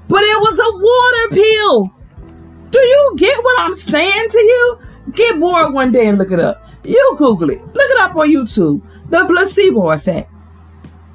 But 0.07 0.23
it 0.23 0.39
was 0.39 0.59
a 0.59 0.77
water 0.77 1.35
pill. 1.35 1.93
Do 2.69 2.79
you 2.79 3.15
get 3.17 3.43
what 3.43 3.59
I'm 3.59 3.75
saying 3.75 4.29
to 4.29 4.37
you? 4.37 4.79
Get 5.11 5.39
bored 5.39 5.73
one 5.73 5.91
day 5.91 6.07
and 6.07 6.17
look 6.17 6.31
it 6.31 6.39
up. 6.39 6.65
You 6.83 7.15
Google 7.17 7.49
it. 7.49 7.59
Look 7.61 7.91
it 7.91 7.99
up 7.99 8.15
on 8.15 8.29
YouTube 8.29 8.81
the 9.09 9.25
placebo 9.25 9.91
effect. 9.91 10.31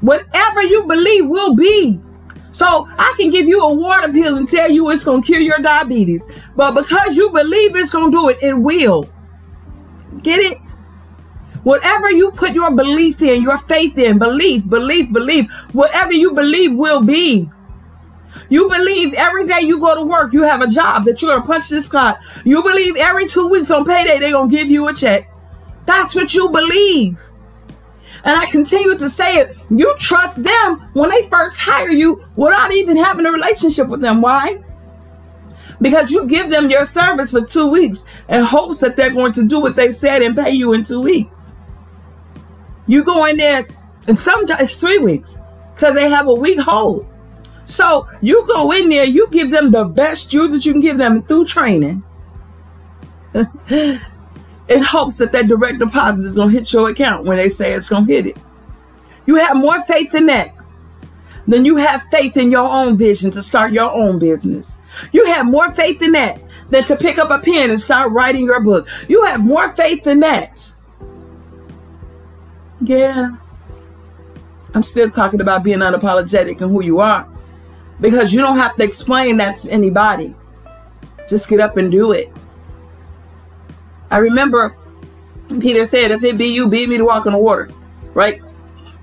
Whatever 0.05 0.63
you 0.63 0.85
believe 0.85 1.27
will 1.27 1.55
be. 1.55 1.99
So 2.53 2.87
I 2.99 3.15
can 3.19 3.31
give 3.31 3.49
you 3.49 3.63
a 3.63 3.73
water 3.73 4.13
pill 4.13 4.37
and 4.37 4.47
tell 4.47 4.71
you 4.71 4.91
it's 4.91 5.03
going 5.03 5.23
to 5.23 5.27
cure 5.27 5.41
your 5.41 5.59
diabetes. 5.61 6.29
But 6.55 6.73
because 6.73 7.17
you 7.17 7.31
believe 7.31 7.75
it's 7.75 7.91
going 7.91 8.13
to 8.13 8.19
do 8.19 8.29
it, 8.29 8.39
it 8.43 8.53
will. 8.53 9.09
Get 10.23 10.41
it? 10.41 10.59
Whatever 11.63 12.11
you 12.11 12.31
put 12.33 12.53
your 12.53 12.71
belief 12.75 13.23
in, 13.23 13.43
your 13.43 13.57
faith 13.57 13.97
in, 13.97 14.19
belief, 14.19 14.69
belief, 14.69 15.11
belief, 15.11 15.51
whatever 15.73 16.13
you 16.13 16.35
believe 16.35 16.75
will 16.75 17.03
be. 17.03 17.49
You 18.51 18.69
believe 18.69 19.15
every 19.15 19.47
day 19.47 19.63
you 19.63 19.81
go 19.81 19.95
to 19.95 20.03
work, 20.03 20.35
you 20.35 20.43
have 20.43 20.61
a 20.61 20.69
job 20.69 21.07
that 21.07 21.23
you're 21.23 21.31
going 21.31 21.43
to 21.43 21.47
punch 21.47 21.71
this 21.71 21.89
clock. 21.89 22.21
You 22.45 22.63
believe 22.63 22.97
every 22.97 23.27
two 23.27 23.49
weeks 23.49 23.71
on 23.71 23.87
payday, 23.87 24.19
they're 24.19 24.33
going 24.33 24.51
to 24.51 24.55
give 24.55 24.69
you 24.69 24.87
a 24.89 24.95
check. 24.95 25.31
That's 25.87 26.15
what 26.15 26.35
you 26.35 26.51
believe. 26.51 27.19
And 28.25 28.37
I 28.37 28.47
continue 28.47 28.97
to 28.97 29.09
say 29.09 29.37
it. 29.37 29.57
You 29.71 29.95
trust 29.99 30.43
them 30.43 30.89
when 30.95 31.11
they 31.11 31.29
first 31.29 31.59
hire 31.59 31.91
you 31.91 32.25
without 32.37 32.73
even 32.73 32.97
having 32.97 33.27
a 33.27 33.31
relationship 33.31 33.89
with 33.89 34.01
them. 34.01 34.23
Why? 34.23 34.63
because 35.81 36.11
you 36.11 36.27
give 36.27 36.51
them 36.51 36.71
your 36.71 36.87
service 36.87 37.31
for 37.31 37.43
two 37.43 37.67
weeks 37.67 38.05
in 38.29 38.43
hopes 38.43 38.79
that 38.79 38.97
they're 38.97 39.13
going 39.13 39.33
to 39.33 39.45
do 39.45 39.61
what 39.61 39.77
they 39.77 39.93
said 39.93 40.23
and 40.23 40.37
pay 40.37 40.51
you 40.51 40.73
in 40.73 40.83
two 40.83 41.01
weeks. 41.01 41.53
You 42.87 43.05
go 43.05 43.25
in 43.27 43.37
there, 43.37 43.67
and 44.07 44.19
sometimes 44.19 44.77
three 44.77 44.99
weeks 44.99 45.39
because 45.75 45.95
they 45.95 46.09
have 46.09 46.27
a 46.27 46.35
week 46.35 46.61
hold. 46.61 47.07
So 47.67 48.09
you 48.21 48.47
go 48.47 48.73
in 48.73 48.89
there, 48.89 49.05
you 49.05 49.29
give 49.31 49.51
them 49.51 49.71
the 49.71 49.85
best 49.85 50.33
you 50.33 50.49
that 50.49 50.67
you 50.67 50.73
can 50.73 50.81
give 50.81 50.99
them 50.99 51.23
through 51.23 51.47
training. 51.47 52.03
in 54.69 54.83
hopes 54.83 55.17
that 55.17 55.33
that 55.33 55.47
direct 55.47 55.79
deposit 55.79 56.25
is 56.25 56.37
going 56.37 56.51
to 56.51 56.57
hit 56.57 56.73
your 56.73 56.89
account 56.89 57.25
when 57.25 57.37
they 57.37 57.49
say 57.49 57.73
it's 57.73 57.89
going 57.89 58.07
to 58.07 58.13
hit 58.13 58.27
it. 58.27 58.37
You 59.27 59.37
have 59.37 59.57
more 59.57 59.83
faith 59.83 60.15
in 60.15 60.27
that 60.27 60.55
than 61.47 61.65
you 61.65 61.77
have 61.77 62.03
faith 62.11 62.37
in 62.37 62.51
your 62.51 62.69
own 62.69 62.97
vision 62.97 63.31
to 63.33 63.43
start 63.43 63.73
your 63.73 63.93
own 63.93 64.19
business. 64.19 64.77
You 65.13 65.27
have 65.27 65.47
more 65.47 65.73
faith 65.73 66.01
in 66.03 66.13
that 66.13 66.41
than 66.71 66.85
to 66.85 66.97
pick 66.97 67.19
up 67.19 67.31
a 67.31 67.39
pen 67.39 67.71
and 67.71 67.81
start 67.81 68.13
writing 68.13 68.47
your 68.47 68.61
book. 68.61 68.89
You 69.09 69.25
have 69.25 69.41
more 69.41 69.73
faith 69.73 70.07
in 70.07 70.21
that. 70.21 70.73
Yeah. 72.81 73.37
I'm 74.75 74.83
still 74.83 75.11
talking 75.11 75.41
about 75.41 75.63
being 75.63 75.79
unapologetic 75.79 76.61
and 76.61 76.71
who 76.71 76.83
you 76.83 77.01
are 77.01 77.29
because 78.01 78.33
you 78.33 78.41
don't 78.41 78.59
have 78.59 78.77
to 78.77 78.83
explain 78.83 79.37
that 79.37 79.57
to 79.57 79.71
anybody. 79.71 80.35
Just 81.29 81.49
get 81.49 81.61
up 81.61 81.77
and 81.77 81.91
do 81.91 82.13
it. 82.13 82.33
I 84.15 84.19
remember 84.19 84.77
Peter 85.59 85.85
said, 85.85 86.13
If 86.13 86.23
it 86.23 86.39
be 86.39 86.47
you, 86.47 86.69
beat 86.69 86.89
me 86.89 86.99
to 86.99 87.05
walk 87.05 87.27
on 87.27 87.33
the 87.33 87.39
water, 87.39 87.69
right? 88.15 88.41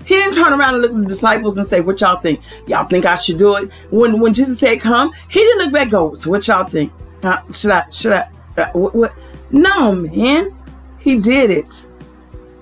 He 0.06 0.14
didn't 0.14 0.32
turn 0.32 0.58
around 0.58 0.72
and 0.72 0.80
look 0.80 0.92
at 0.92 0.96
the 0.96 1.04
disciples 1.04 1.58
and 1.58 1.66
say, 1.66 1.82
What 1.82 2.00
y'all 2.00 2.18
think? 2.18 2.40
Y'all 2.66 2.88
think 2.88 3.04
I 3.04 3.16
should 3.16 3.36
do 3.36 3.56
it? 3.56 3.70
When 3.90 4.20
when 4.20 4.32
Jesus 4.32 4.58
said, 4.58 4.80
Come, 4.80 5.12
he 5.28 5.40
didn't 5.40 5.64
look 5.64 5.74
back 5.74 5.90
go, 5.90 6.14
So 6.14 6.30
what 6.30 6.48
y'all 6.48 6.64
think? 6.64 6.94
Uh, 7.22 7.42
should 7.52 7.72
I, 7.72 7.90
should 7.90 8.12
I, 8.12 8.30
uh, 8.56 8.70
what, 8.72 8.94
what? 8.94 9.12
No, 9.50 9.94
man. 9.94 10.56
He 10.98 11.18
did 11.18 11.50
it. 11.50 11.86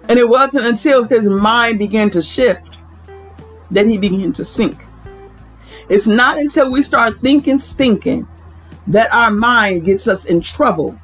And 0.08 0.18
it 0.18 0.28
wasn't 0.28 0.66
until 0.66 1.04
his 1.04 1.28
mind 1.28 1.78
began 1.78 2.10
to 2.10 2.20
shift 2.20 2.80
that 3.70 3.86
he 3.86 3.96
began 3.96 4.32
to 4.32 4.44
sink. 4.44 4.84
It's 5.88 6.08
not 6.08 6.36
until 6.36 6.72
we 6.72 6.82
start 6.82 7.20
thinking 7.20 7.60
stinking 7.60 8.26
that 8.88 9.14
our 9.14 9.30
mind 9.30 9.84
gets 9.84 10.08
us 10.08 10.24
in 10.24 10.40
trouble 10.40 10.98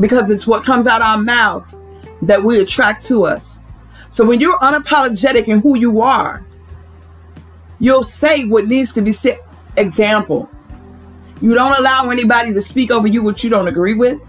because 0.00 0.30
it's 0.30 0.46
what 0.46 0.64
comes 0.64 0.86
out 0.86 1.02
our 1.02 1.18
mouth 1.18 1.74
that 2.22 2.42
we 2.42 2.60
attract 2.60 3.04
to 3.06 3.24
us. 3.24 3.60
So 4.08 4.24
when 4.24 4.40
you're 4.40 4.58
unapologetic 4.60 5.48
in 5.48 5.60
who 5.60 5.76
you 5.76 6.00
are, 6.00 6.44
you'll 7.78 8.04
say 8.04 8.44
what 8.44 8.66
needs 8.66 8.92
to 8.92 9.02
be 9.02 9.12
said. 9.12 9.38
Example, 9.76 10.50
you 11.40 11.54
don't 11.54 11.78
allow 11.78 12.10
anybody 12.10 12.52
to 12.52 12.60
speak 12.60 12.90
over 12.90 13.06
you 13.06 13.22
what 13.22 13.44
you 13.44 13.50
don't 13.50 13.68
agree 13.68 13.94
with, 13.94 14.20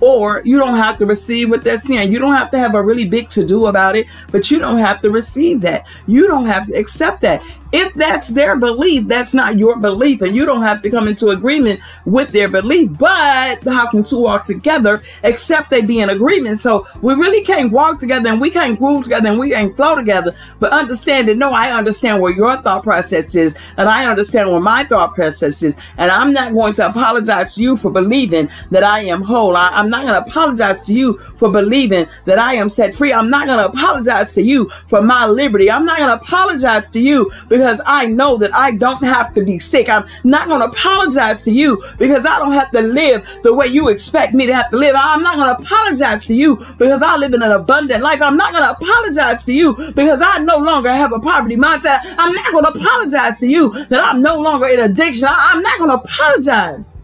or 0.00 0.42
you 0.44 0.58
don't 0.58 0.76
have 0.76 0.96
to 0.98 1.06
receive 1.06 1.50
what 1.50 1.64
they're 1.64 1.80
saying. 1.80 2.12
You 2.12 2.20
don't 2.20 2.34
have 2.34 2.50
to 2.52 2.58
have 2.58 2.74
a 2.74 2.82
really 2.82 3.04
big 3.04 3.28
to 3.30 3.44
do 3.44 3.66
about 3.66 3.96
it, 3.96 4.06
but 4.30 4.50
you 4.50 4.58
don't 4.58 4.78
have 4.78 5.00
to 5.00 5.10
receive 5.10 5.60
that. 5.62 5.86
You 6.06 6.28
don't 6.28 6.46
have 6.46 6.66
to 6.68 6.74
accept 6.74 7.20
that. 7.22 7.42
If 7.72 7.94
that's 7.94 8.28
their 8.28 8.56
belief, 8.56 9.06
that's 9.06 9.34
not 9.34 9.58
your 9.58 9.76
belief, 9.76 10.22
and 10.22 10.34
you 10.34 10.44
don't 10.44 10.62
have 10.62 10.82
to 10.82 10.90
come 10.90 11.06
into 11.06 11.30
agreement 11.30 11.80
with 12.04 12.32
their 12.32 12.48
belief. 12.48 12.90
But 12.98 13.62
how 13.64 13.88
can 13.88 14.02
two 14.02 14.18
walk 14.18 14.44
together 14.44 15.02
except 15.22 15.70
they 15.70 15.80
be 15.80 16.00
in 16.00 16.10
agreement? 16.10 16.58
So 16.58 16.86
we 17.00 17.14
really 17.14 17.42
can't 17.42 17.70
walk 17.70 18.00
together 18.00 18.28
and 18.28 18.40
we 18.40 18.50
can't 18.50 18.78
groove 18.78 19.04
together 19.04 19.28
and 19.28 19.38
we 19.38 19.50
can't 19.50 19.76
flow 19.76 19.94
together. 19.94 20.34
But 20.58 20.72
understand 20.72 21.28
that 21.28 21.36
no, 21.36 21.52
I 21.52 21.70
understand 21.70 22.20
where 22.20 22.32
your 22.32 22.60
thought 22.60 22.82
process 22.82 23.34
is, 23.36 23.54
and 23.76 23.88
I 23.88 24.06
understand 24.06 24.50
where 24.50 24.60
my 24.60 24.84
thought 24.84 25.14
process 25.14 25.62
is, 25.62 25.76
and 25.96 26.10
I'm 26.10 26.32
not 26.32 26.52
going 26.52 26.72
to 26.74 26.86
apologize 26.86 27.54
to 27.54 27.62
you 27.62 27.76
for 27.76 27.90
believing 27.90 28.50
that 28.70 28.82
I 28.82 29.04
am 29.04 29.22
whole. 29.22 29.56
I, 29.56 29.68
I'm 29.68 29.90
not 29.90 30.06
going 30.06 30.14
to 30.20 30.28
apologize 30.28 30.80
to 30.82 30.94
you 30.94 31.18
for 31.36 31.50
believing 31.50 32.06
that 32.24 32.38
I 32.38 32.54
am 32.54 32.68
set 32.68 32.94
free. 32.94 33.12
I'm 33.12 33.30
not 33.30 33.46
going 33.46 33.58
to 33.58 33.66
apologize 33.66 34.32
to 34.32 34.42
you 34.42 34.70
for 34.88 35.02
my 35.02 35.26
liberty. 35.26 35.70
I'm 35.70 35.84
not 35.84 35.98
going 35.98 36.10
to 36.10 36.16
apologize 36.16 36.88
to 36.88 37.00
you 37.00 37.30
because 37.48 37.59
because 37.60 37.82
I 37.84 38.06
know 38.06 38.38
that 38.38 38.54
I 38.54 38.70
don't 38.70 39.04
have 39.04 39.34
to 39.34 39.44
be 39.44 39.58
sick. 39.58 39.90
I'm 39.90 40.06
not 40.24 40.48
going 40.48 40.60
to 40.60 40.68
apologize 40.68 41.42
to 41.42 41.52
you 41.52 41.84
because 41.98 42.24
I 42.24 42.38
don't 42.38 42.54
have 42.54 42.70
to 42.70 42.80
live 42.80 43.28
the 43.42 43.52
way 43.52 43.66
you 43.66 43.88
expect 43.88 44.32
me 44.32 44.46
to 44.46 44.54
have 44.54 44.70
to 44.70 44.78
live. 44.78 44.96
I'm 44.96 45.22
not 45.22 45.36
going 45.36 45.54
to 45.54 45.62
apologize 45.62 46.24
to 46.28 46.34
you 46.34 46.56
because 46.78 47.02
I 47.02 47.16
live 47.16 47.34
in 47.34 47.42
an 47.42 47.52
abundant 47.52 48.02
life. 48.02 48.22
I'm 48.22 48.38
not 48.38 48.54
going 48.54 48.64
to 48.64 48.70
apologize 48.70 49.42
to 49.42 49.52
you 49.52 49.74
because 49.92 50.22
I 50.22 50.38
no 50.38 50.56
longer 50.56 50.90
have 50.90 51.12
a 51.12 51.20
poverty 51.20 51.56
mindset. 51.56 52.00
I'm 52.16 52.32
not 52.32 52.50
going 52.50 52.64
to 52.64 52.70
apologize 52.70 53.38
to 53.40 53.46
you 53.46 53.84
that 53.90 54.00
I'm 54.00 54.22
no 54.22 54.40
longer 54.40 54.68
in 54.68 54.80
addiction. 54.80 55.28
I, 55.28 55.50
I'm 55.52 55.60
not 55.60 55.78
going 55.78 55.90
to 55.90 55.96
apologize 55.96 56.96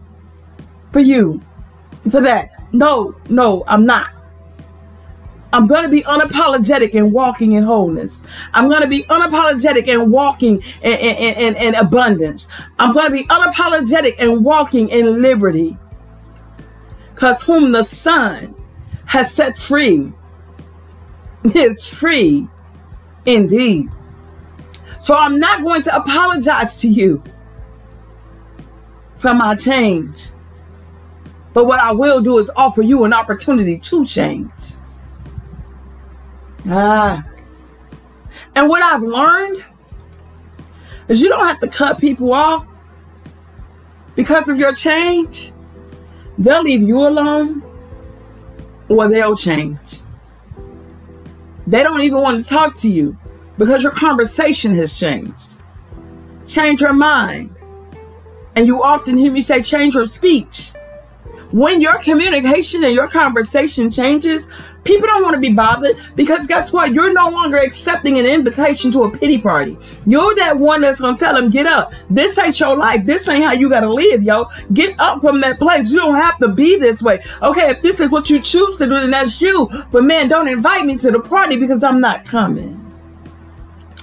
for 0.91 1.01
you 1.01 1.39
for 2.09 2.21
that. 2.21 2.49
No, 2.73 3.15
no, 3.29 3.63
I'm 3.67 3.85
not. 3.85 4.09
I'm 5.53 5.65
going 5.65 5.83
to 5.83 5.89
be 5.89 6.03
unapologetic 6.03 6.91
in 6.91 7.11
walking 7.11 7.53
in 7.53 7.63
wholeness. 7.63 8.21
I'm 8.53 8.69
going 8.69 8.81
to 8.81 8.87
be 8.87 9.03
unapologetic 9.03 9.87
in 9.87 10.11
walking 10.11 10.61
in, 10.81 10.93
in, 10.93 11.35
in, 11.35 11.55
in 11.55 11.75
abundance. 11.75 12.47
I'm 12.79 12.93
going 12.93 13.07
to 13.07 13.11
be 13.11 13.25
unapologetic 13.27 14.17
in 14.17 14.43
walking 14.43 14.89
in 14.89 15.21
liberty. 15.21 15.77
Because 17.13 17.41
whom 17.41 17.71
the 17.71 17.83
Son 17.83 18.53
has 19.05 19.33
set 19.33 19.57
free 19.57 20.11
is 21.55 21.87
free 21.87 22.47
indeed. 23.25 23.89
So 24.99 25.15
I'm 25.15 25.39
not 25.39 25.61
going 25.61 25.81
to 25.83 25.95
apologize 25.95 26.75
to 26.81 26.89
you 26.89 27.23
for 29.15 29.33
my 29.33 29.55
change. 29.55 30.29
But 31.53 31.65
what 31.65 31.79
I 31.79 31.91
will 31.91 32.21
do 32.21 32.37
is 32.37 32.51
offer 32.55 32.81
you 32.81 33.03
an 33.05 33.13
opportunity 33.13 33.77
to 33.79 34.05
change. 34.05 34.51
Ah. 36.67 37.25
And 38.55 38.67
what 38.67 38.83
I've 38.83 39.03
learned 39.03 39.63
is 41.07 41.21
you 41.21 41.29
don't 41.29 41.45
have 41.47 41.59
to 41.61 41.67
cut 41.67 41.99
people 41.99 42.33
off 42.33 42.65
because 44.15 44.49
of 44.49 44.57
your 44.57 44.73
change. 44.73 45.53
They'll 46.37 46.63
leave 46.63 46.81
you 46.81 46.99
alone 47.07 47.63
or 48.89 49.07
they'll 49.07 49.35
change. 49.35 50.01
They 51.65 51.83
don't 51.83 52.01
even 52.01 52.19
want 52.19 52.43
to 52.43 52.49
talk 52.49 52.75
to 52.75 52.89
you 52.89 53.17
because 53.57 53.83
your 53.83 53.91
conversation 53.91 54.73
has 54.75 54.97
changed. 54.97 55.57
Change 56.45 56.81
your 56.81 56.93
mind. 56.93 57.55
And 58.55 58.65
you 58.65 58.81
often 58.81 59.17
hear 59.17 59.31
me 59.31 59.41
say, 59.41 59.61
change 59.61 59.93
your 59.93 60.05
speech. 60.05 60.71
When 61.51 61.79
your 61.79 61.97
communication 61.99 62.83
and 62.83 62.93
your 62.93 63.07
conversation 63.07 63.89
changes, 63.89 64.47
people 64.83 65.07
don't 65.07 65.23
want 65.23 65.35
to 65.35 65.39
be 65.39 65.53
bothered 65.53 65.97
because 66.15 66.45
guess 66.45 66.73
what? 66.73 66.93
You're 66.93 67.13
no 67.13 67.29
longer 67.29 67.57
accepting 67.57 68.19
an 68.19 68.25
invitation 68.25 68.91
to 68.91 69.03
a 69.03 69.17
pity 69.17 69.37
party. 69.37 69.77
You're 70.05 70.35
that 70.35 70.57
one 70.57 70.81
that's 70.81 70.99
going 70.99 71.15
to 71.15 71.23
tell 71.23 71.33
them, 71.33 71.49
get 71.49 71.65
up. 71.65 71.93
This 72.09 72.37
ain't 72.37 72.59
your 72.59 72.75
life. 72.75 73.05
This 73.05 73.27
ain't 73.29 73.45
how 73.45 73.53
you 73.53 73.69
got 73.69 73.81
to 73.81 73.89
live, 73.89 74.23
yo. 74.23 74.47
Get 74.73 74.99
up 74.99 75.21
from 75.21 75.39
that 75.41 75.59
place. 75.59 75.89
You 75.89 75.99
don't 75.99 76.15
have 76.15 76.37
to 76.39 76.49
be 76.49 76.75
this 76.77 77.01
way. 77.01 77.23
Okay, 77.41 77.69
if 77.69 77.81
this 77.81 78.01
is 78.01 78.09
what 78.09 78.29
you 78.29 78.41
choose 78.41 78.77
to 78.77 78.85
do, 78.85 78.91
then 78.91 79.11
that's 79.11 79.41
you. 79.41 79.69
But 79.91 80.03
man, 80.03 80.27
don't 80.27 80.49
invite 80.49 80.85
me 80.85 80.97
to 80.97 81.11
the 81.11 81.19
party 81.19 81.55
because 81.55 81.83
I'm 81.83 82.01
not 82.01 82.25
coming. 82.25 82.83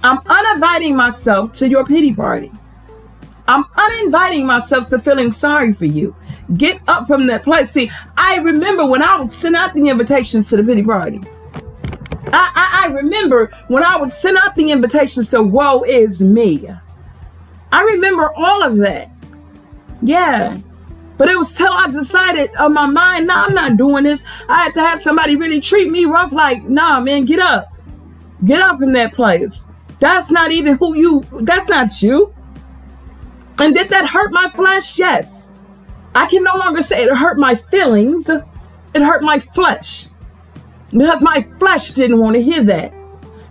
I'm 0.02 0.20
uninviting 0.26 0.96
myself 0.96 1.52
to 1.54 1.68
your 1.68 1.84
pity 1.84 2.14
party. 2.14 2.52
I'm 3.46 3.64
uninviting 3.76 4.46
myself 4.46 4.88
to 4.88 4.98
feeling 4.98 5.30
sorry 5.32 5.74
for 5.74 5.84
you. 5.84 6.16
Get 6.56 6.80
up 6.88 7.06
from 7.06 7.26
that 7.28 7.42
place. 7.42 7.70
See, 7.70 7.90
I 8.16 8.36
remember 8.36 8.84
when 8.84 9.02
I 9.02 9.18
would 9.18 9.32
send 9.32 9.56
out 9.56 9.74
the 9.74 9.88
invitations 9.88 10.50
to 10.50 10.56
the 10.56 10.62
pity 10.62 10.82
party. 10.82 11.20
I, 12.26 12.50
I, 12.54 12.84
I 12.84 12.92
remember 12.92 13.50
when 13.68 13.82
I 13.82 13.96
would 13.96 14.10
send 14.10 14.36
out 14.36 14.54
the 14.54 14.70
invitations 14.70 15.28
to 15.28 15.42
Woe 15.42 15.84
is 15.84 16.22
Me. 16.22 16.68
I 17.72 17.82
remember 17.82 18.32
all 18.36 18.62
of 18.62 18.76
that. 18.78 19.10
Yeah. 20.02 20.58
But 21.16 21.28
it 21.28 21.38
was 21.38 21.52
till 21.52 21.72
I 21.72 21.90
decided 21.90 22.54
on 22.56 22.74
my 22.74 22.86
mind, 22.86 23.28
nah, 23.28 23.44
I'm 23.44 23.54
not 23.54 23.76
doing 23.76 24.04
this. 24.04 24.24
I 24.48 24.64
had 24.64 24.74
to 24.74 24.80
have 24.80 25.00
somebody 25.00 25.36
really 25.36 25.60
treat 25.60 25.90
me 25.90 26.04
rough, 26.04 26.32
like, 26.32 26.64
nah, 26.64 27.00
man, 27.00 27.24
get 27.24 27.38
up. 27.38 27.72
Get 28.44 28.60
up 28.60 28.78
from 28.78 28.92
that 28.92 29.14
place. 29.14 29.64
That's 30.00 30.30
not 30.30 30.50
even 30.50 30.76
who 30.76 30.94
you, 30.94 31.24
that's 31.40 31.68
not 31.68 32.02
you. 32.02 32.34
And 33.58 33.74
did 33.74 33.88
that 33.90 34.08
hurt 34.08 34.32
my 34.32 34.50
flesh? 34.50 34.98
Yes. 34.98 35.48
I 36.14 36.26
can 36.26 36.44
no 36.44 36.56
longer 36.56 36.82
say 36.82 37.02
it 37.04 37.16
hurt 37.16 37.38
my 37.38 37.54
feelings, 37.54 38.28
it 38.28 39.02
hurt 39.02 39.22
my 39.22 39.38
flesh. 39.38 40.06
Because 40.90 41.22
my 41.22 41.46
flesh 41.58 41.92
didn't 41.92 42.18
want 42.18 42.36
to 42.36 42.42
hear 42.42 42.62
that. 42.64 42.92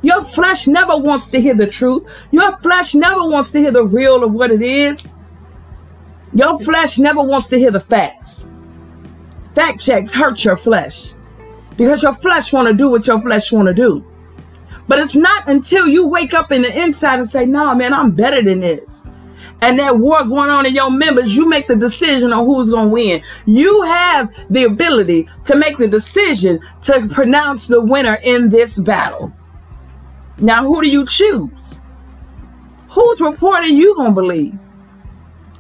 Your 0.02 0.24
flesh 0.24 0.68
never 0.68 0.98
wants 0.98 1.28
to 1.28 1.42
hear 1.42 1.54
the 1.56 1.68
truth. 1.68 2.10
Your 2.32 2.58
flesh 2.58 2.94
never 2.94 3.26
wants 3.26 3.52
to 3.52 3.60
hear 3.60 3.72
the 3.72 3.86
real 3.86 4.24
of 4.24 4.34
what 4.34 4.52
it 4.52 4.62
is. 4.62 5.12
Your 6.34 6.58
flesh 6.60 7.00
never 7.00 7.22
wants 7.22 7.48
to 7.48 7.60
hear 7.60 7.72
the 7.72 7.80
facts. 7.80 8.48
Fact 9.56 9.80
checks 9.80 10.14
hurt 10.14 10.44
your 10.44 10.58
flesh 10.58 11.14
because 11.78 12.02
your 12.02 12.16
flesh 12.16 12.52
want 12.52 12.68
to 12.68 12.74
do 12.74 12.90
what 12.90 13.08
your 13.08 13.22
flesh 13.22 13.52
want 13.52 13.68
to 13.68 13.74
do. 13.74 14.06
But 14.88 15.00
it's 15.00 15.16
not 15.16 15.48
until 15.48 15.88
you 15.88 16.08
wake 16.08 16.34
up 16.34 16.52
in 16.52 16.64
the 16.64 16.84
inside 16.84 17.20
and 17.20 17.30
say, 17.30 17.46
"No, 17.46 17.66
nah, 17.66 17.76
man, 17.76 17.94
I'm 17.94 18.12
better 18.12 18.42
than 18.42 18.60
this." 18.60 18.93
And 19.64 19.80
that 19.80 19.98
war 19.98 20.26
going 20.26 20.50
on 20.50 20.66
in 20.66 20.76
your 20.76 20.92
members, 20.92 21.38
you 21.38 21.48
make 21.48 21.70
the 21.70 21.76
decision 21.78 22.34
on 22.34 22.46
who's 22.46 22.70
going 22.70 22.90
to 22.90 22.94
win. 22.94 23.24
You 23.46 23.84
have 23.84 24.30
the 24.50 24.66
ability 24.66 25.30
to 25.46 25.56
make 25.56 25.78
the 25.78 25.88
decision 25.88 26.60
to 26.82 27.08
pronounce 27.08 27.68
the 27.68 27.80
winner 27.80 28.16
in 28.16 28.50
this 28.50 28.78
battle. 28.78 29.32
Now, 30.38 30.66
who 30.66 30.82
do 30.82 30.90
you 30.90 31.06
choose? 31.06 31.78
Whose 32.90 33.22
report 33.22 33.60
are 33.60 33.68
you 33.68 33.96
going 33.96 34.10
to 34.10 34.22
believe? 34.22 34.54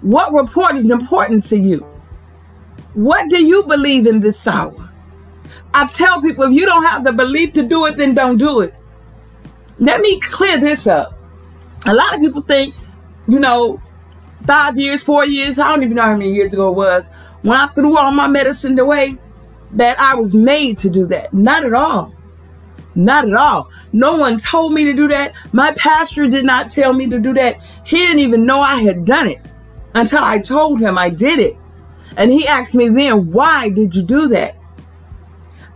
What 0.01 0.33
report 0.33 0.75
is 0.75 0.91
important 0.91 1.45
to 1.45 1.57
you? 1.57 1.87
What 2.95 3.29
do 3.29 3.41
you 3.41 3.63
believe 3.63 4.05
in 4.05 4.19
this 4.19 4.45
hour? 4.45 4.91
I 5.73 5.87
tell 5.87 6.21
people 6.21 6.43
if 6.43 6.51
you 6.51 6.65
don't 6.65 6.83
have 6.83 7.05
the 7.05 7.13
belief 7.13 7.53
to 7.53 7.63
do 7.63 7.85
it, 7.85 7.95
then 7.95 8.15
don't 8.15 8.35
do 8.35 8.59
it. 8.59 8.75
Let 9.79 10.01
me 10.01 10.19
clear 10.19 10.57
this 10.57 10.87
up. 10.87 11.17
A 11.85 11.93
lot 11.93 12.13
of 12.13 12.19
people 12.19 12.41
think, 12.41 12.75
you 13.29 13.39
know, 13.39 13.81
five 14.45 14.77
years, 14.77 15.03
four 15.03 15.25
years, 15.25 15.59
I 15.59 15.69
don't 15.69 15.83
even 15.83 15.95
know 15.95 16.03
how 16.03 16.17
many 16.17 16.33
years 16.33 16.53
ago 16.53 16.69
it 16.69 16.75
was, 16.75 17.09
when 17.41 17.57
I 17.57 17.67
threw 17.67 17.97
all 17.97 18.11
my 18.11 18.27
medicine 18.27 18.77
away, 18.79 19.17
that 19.71 19.99
I 19.99 20.15
was 20.15 20.35
made 20.35 20.77
to 20.79 20.89
do 20.89 21.07
that. 21.07 21.33
Not 21.33 21.63
at 21.63 21.73
all. 21.73 22.13
Not 22.95 23.27
at 23.27 23.33
all. 23.33 23.71
No 23.91 24.15
one 24.15 24.37
told 24.37 24.73
me 24.73 24.83
to 24.83 24.93
do 24.93 25.07
that. 25.07 25.33
My 25.51 25.71
pastor 25.71 26.27
did 26.27 26.45
not 26.45 26.69
tell 26.69 26.93
me 26.93 27.07
to 27.07 27.19
do 27.19 27.33
that. 27.33 27.57
He 27.83 27.97
didn't 27.97 28.19
even 28.19 28.45
know 28.45 28.61
I 28.61 28.81
had 28.81 29.03
done 29.03 29.27
it 29.27 29.41
until 29.95 30.23
I 30.23 30.39
told 30.39 30.79
him 30.79 30.97
I 30.97 31.09
did 31.09 31.39
it. 31.39 31.57
And 32.17 32.31
he 32.31 32.47
asked 32.47 32.75
me 32.75 32.89
then, 32.89 33.31
why 33.31 33.69
did 33.69 33.95
you 33.95 34.03
do 34.03 34.27
that? 34.27 34.57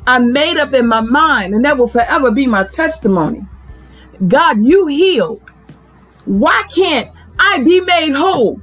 I 0.05 0.19
made 0.19 0.57
up 0.57 0.73
in 0.73 0.87
my 0.87 1.01
mind, 1.01 1.55
and 1.55 1.65
that 1.65 1.77
will 1.77 1.87
forever 1.87 2.31
be 2.31 2.45
my 2.45 2.63
testimony. 2.65 3.45
God, 4.27 4.63
you 4.63 4.87
healed. 4.87 5.41
Why 6.25 6.63
can't 6.73 7.09
I 7.39 7.63
be 7.63 7.81
made 7.81 8.13
whole 8.13 8.61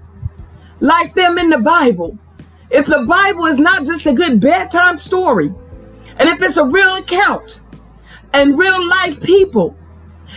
like 0.80 1.14
them 1.14 1.38
in 1.38 1.50
the 1.50 1.58
Bible. 1.58 2.18
If 2.70 2.86
the 2.86 3.04
Bible 3.06 3.46
is 3.46 3.60
not 3.60 3.84
just 3.84 4.06
a 4.06 4.12
good 4.12 4.40
bedtime 4.40 4.98
story, 4.98 5.52
and 6.16 6.28
if 6.28 6.42
it's 6.42 6.56
a 6.56 6.64
real 6.64 6.96
account 6.96 7.62
and 8.32 8.58
real 8.58 8.86
life 8.88 9.22
people, 9.22 9.76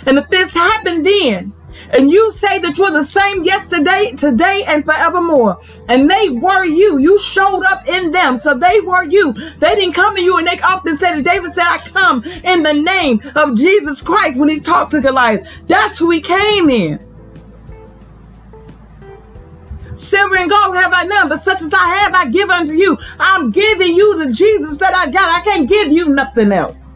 and 0.05 0.17
if 0.17 0.29
this 0.29 0.53
happened 0.53 1.05
then, 1.05 1.53
and 1.91 2.11
you 2.11 2.31
say 2.31 2.59
that 2.59 2.77
you're 2.77 2.91
the 2.91 3.03
same 3.03 3.43
yesterday, 3.43 4.13
today, 4.17 4.63
and 4.65 4.83
forevermore, 4.85 5.59
and 5.87 6.09
they 6.09 6.29
were 6.29 6.65
you, 6.65 6.97
you 6.97 7.19
showed 7.19 7.63
up 7.63 7.87
in 7.87 8.11
them, 8.11 8.39
so 8.39 8.53
they 8.57 8.81
were 8.81 9.03
you. 9.03 9.33
They 9.33 9.75
didn't 9.75 9.93
come 9.93 10.15
to 10.15 10.21
you, 10.21 10.37
and 10.37 10.47
they 10.47 10.59
often 10.59 10.97
said, 10.97 11.21
David 11.23 11.53
said, 11.53 11.65
I 11.65 11.77
come 11.77 12.23
in 12.23 12.63
the 12.63 12.73
name 12.73 13.21
of 13.35 13.55
Jesus 13.55 14.01
Christ 14.01 14.39
when 14.39 14.49
he 14.49 14.59
talked 14.59 14.91
to 14.91 15.01
Goliath. 15.01 15.47
That's 15.67 15.97
who 15.97 16.09
he 16.09 16.21
came 16.21 16.69
in. 16.69 17.06
Silver 19.97 20.37
and 20.37 20.49
gold 20.49 20.75
have 20.75 20.93
I 20.93 21.03
none, 21.03 21.27
but 21.27 21.37
such 21.37 21.61
as 21.61 21.73
I 21.73 21.87
have, 21.97 22.13
I 22.13 22.29
give 22.29 22.49
unto 22.49 22.73
you. 22.73 22.97
I'm 23.19 23.51
giving 23.51 23.95
you 23.95 24.17
the 24.17 24.31
Jesus 24.31 24.77
that 24.77 24.95
I 24.95 25.09
got. 25.09 25.41
I 25.41 25.43
can't 25.43 25.67
give 25.67 25.91
you 25.91 26.09
nothing 26.09 26.51
else. 26.51 26.86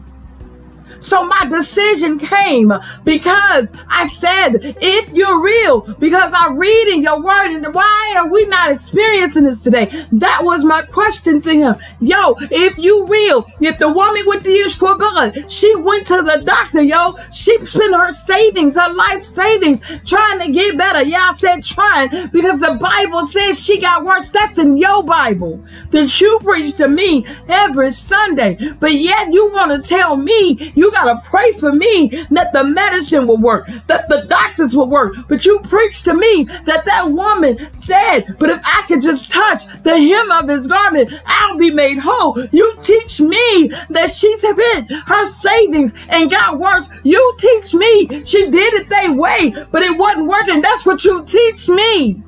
So 1.02 1.24
my 1.24 1.46
decision 1.46 2.18
came 2.18 2.72
because 3.04 3.72
I 3.88 4.06
said, 4.08 4.76
if 4.80 5.12
you're 5.12 5.42
real, 5.42 5.80
because 5.98 6.32
I'm 6.34 6.56
reading 6.56 7.02
your 7.02 7.20
word, 7.20 7.50
and 7.50 7.74
why 7.74 8.14
are 8.16 8.28
we 8.28 8.44
not 8.46 8.70
experiencing 8.70 9.44
this 9.44 9.60
today? 9.60 10.06
That 10.12 10.40
was 10.44 10.64
my 10.64 10.82
question 10.82 11.40
to 11.40 11.52
him. 11.52 11.74
Yo, 12.00 12.36
if 12.50 12.78
you 12.78 13.06
real, 13.06 13.46
if 13.60 13.78
the 13.78 13.88
woman 13.88 14.22
with 14.26 14.44
the 14.44 14.54
issue 14.54 14.86
of 14.86 14.98
blood, 14.98 15.50
she 15.50 15.74
went 15.74 16.06
to 16.06 16.22
the 16.22 16.42
doctor, 16.44 16.82
yo, 16.82 17.16
she 17.32 17.64
spent 17.66 17.94
her 17.94 18.12
savings, 18.12 18.76
her 18.76 18.92
life 18.92 19.24
savings, 19.24 19.80
trying 20.06 20.40
to 20.40 20.52
get 20.52 20.78
better. 20.78 21.02
Yeah, 21.02 21.32
I 21.32 21.36
said 21.36 21.64
trying 21.64 22.28
because 22.28 22.60
the 22.60 22.74
Bible 22.74 23.26
says 23.26 23.58
she 23.58 23.80
got 23.80 24.04
worse. 24.04 24.30
That's 24.30 24.58
in 24.58 24.76
your 24.76 25.02
Bible 25.02 25.64
that 25.90 26.20
you 26.20 26.38
preach 26.42 26.76
to 26.76 26.86
me 26.88 27.26
every 27.48 27.90
Sunday. 27.90 28.56
But 28.78 28.94
yet 28.94 29.32
you 29.32 29.50
want 29.50 29.72
to 29.72 29.88
tell 29.88 30.16
me 30.16 30.72
you 30.76 30.91
got 30.92 31.04
to 31.04 31.28
pray 31.28 31.52
for 31.52 31.72
me 31.72 32.08
that 32.30 32.52
the 32.52 32.64
medicine 32.64 33.26
will 33.26 33.38
work, 33.38 33.68
that 33.86 34.08
the 34.08 34.26
doctors 34.28 34.76
will 34.76 34.88
work. 34.88 35.14
But 35.28 35.44
you 35.44 35.60
preach 35.60 36.02
to 36.02 36.14
me 36.14 36.44
that 36.64 36.84
that 36.84 37.10
woman 37.10 37.72
said, 37.72 38.36
but 38.38 38.50
if 38.50 38.60
I 38.64 38.84
could 38.86 39.02
just 39.02 39.30
touch 39.30 39.64
the 39.82 39.98
hem 39.98 40.30
of 40.30 40.48
his 40.48 40.66
garment, 40.66 41.12
I'll 41.26 41.58
be 41.58 41.70
made 41.70 41.98
whole. 41.98 42.46
You 42.52 42.76
teach 42.82 43.20
me 43.20 43.68
that 43.90 44.10
she's 44.10 44.42
spent 44.42 44.90
her 44.90 45.26
savings 45.26 45.92
and 46.08 46.30
got 46.30 46.58
worse. 46.58 46.88
You 47.02 47.34
teach 47.38 47.74
me 47.74 48.24
she 48.24 48.50
did 48.50 48.74
it 48.74 48.88
that 48.88 49.14
way, 49.14 49.54
but 49.70 49.82
it 49.82 49.96
wasn't 49.96 50.26
working. 50.26 50.62
That's 50.62 50.84
what 50.84 51.04
you 51.04 51.24
teach 51.24 51.68
me. 51.68 52.22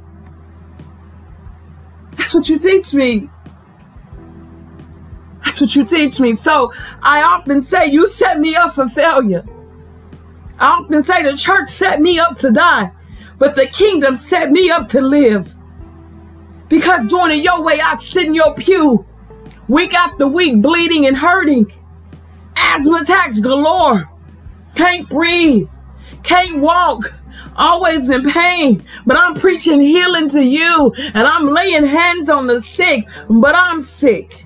That's 2.16 2.34
what 2.34 2.48
you 2.48 2.58
teach 2.58 2.94
me. 2.94 3.28
That's 5.44 5.60
what 5.60 5.76
you 5.76 5.84
teach 5.84 6.20
me. 6.20 6.36
So 6.36 6.72
I 7.02 7.22
often 7.22 7.62
say, 7.62 7.86
You 7.86 8.06
set 8.06 8.40
me 8.40 8.56
up 8.56 8.74
for 8.74 8.88
failure. 8.88 9.44
I 10.58 10.80
often 10.80 11.04
say, 11.04 11.22
The 11.22 11.36
church 11.36 11.70
set 11.70 12.00
me 12.00 12.18
up 12.18 12.36
to 12.38 12.50
die, 12.50 12.90
but 13.38 13.54
the 13.54 13.66
kingdom 13.66 14.16
set 14.16 14.50
me 14.50 14.70
up 14.70 14.88
to 14.90 15.00
live. 15.00 15.54
Because 16.68 17.06
doing 17.08 17.38
it 17.38 17.44
your 17.44 17.62
way, 17.62 17.80
I'd 17.80 18.00
sit 18.00 18.26
in 18.26 18.34
your 18.34 18.54
pew 18.54 19.06
week 19.68 19.94
after 19.94 20.26
week, 20.26 20.62
bleeding 20.62 21.06
and 21.06 21.16
hurting. 21.16 21.72
Asthma 22.56 22.98
attacks 23.02 23.40
galore. 23.40 24.08
Can't 24.74 25.08
breathe. 25.08 25.68
Can't 26.22 26.60
walk 26.60 27.12
always 27.56 28.10
in 28.10 28.22
pain, 28.30 28.84
but 29.06 29.16
I'm 29.16 29.34
preaching 29.34 29.80
healing 29.80 30.28
to 30.30 30.42
you 30.42 30.92
and 30.96 31.26
I'm 31.26 31.46
laying 31.48 31.84
hands 31.84 32.28
on 32.28 32.46
the 32.46 32.60
sick, 32.60 33.06
but 33.28 33.54
I'm 33.54 33.80
sick. 33.80 34.44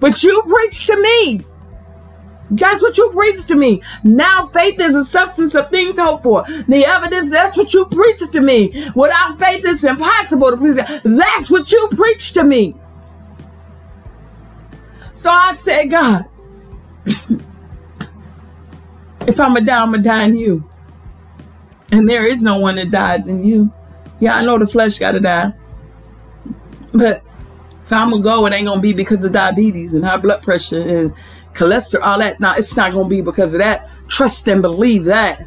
But 0.00 0.22
you 0.22 0.42
preach 0.42 0.86
to 0.86 1.00
me. 1.00 1.44
That's 2.50 2.82
what 2.82 2.98
you 2.98 3.10
preach 3.10 3.44
to 3.46 3.56
me. 3.56 3.82
Now 4.02 4.48
faith 4.48 4.78
is 4.80 4.94
a 4.94 5.04
substance 5.04 5.54
of 5.54 5.70
things 5.70 5.98
hoped 5.98 6.22
for. 6.22 6.44
The 6.68 6.84
evidence, 6.86 7.30
that's 7.30 7.56
what 7.56 7.72
you 7.74 7.86
preach 7.86 8.20
to 8.30 8.40
me. 8.40 8.90
Without 8.94 9.38
faith, 9.38 9.64
it's 9.64 9.84
impossible 9.84 10.50
to 10.50 10.56
please 10.56 10.76
That's 11.04 11.50
what 11.50 11.72
you 11.72 11.88
preach 11.92 12.32
to 12.34 12.44
me. 12.44 12.76
So 15.14 15.30
I 15.30 15.54
said, 15.54 15.90
God, 15.90 16.26
if 19.26 19.40
I'm 19.40 19.56
a 19.56 19.60
die, 19.62 19.82
I'm 19.82 19.94
a 19.94 19.98
die 19.98 20.24
in 20.24 20.36
you. 20.36 20.70
And 21.90 22.08
there 22.08 22.26
is 22.26 22.42
no 22.42 22.58
one 22.58 22.76
that 22.76 22.90
dies 22.90 23.28
in 23.28 23.44
you. 23.44 23.72
Yeah, 24.20 24.36
I 24.36 24.42
know 24.42 24.58
the 24.58 24.66
flesh 24.66 24.98
got 24.98 25.12
to 25.12 25.20
die. 25.20 25.54
But 26.92 27.24
if 27.84 27.92
I'm 27.92 28.10
gonna 28.10 28.22
go, 28.22 28.46
it 28.46 28.54
ain't 28.54 28.66
gonna 28.66 28.80
be 28.80 28.94
because 28.94 29.24
of 29.24 29.32
diabetes 29.32 29.92
and 29.92 30.02
high 30.02 30.16
blood 30.16 30.42
pressure 30.42 30.80
and 30.80 31.12
cholesterol, 31.52 32.00
all 32.02 32.18
that. 32.18 32.40
Now 32.40 32.54
it's 32.54 32.74
not 32.76 32.92
gonna 32.92 33.08
be 33.08 33.20
because 33.20 33.52
of 33.52 33.58
that. 33.58 33.90
Trust 34.08 34.48
and 34.48 34.62
believe 34.62 35.04
that. 35.04 35.46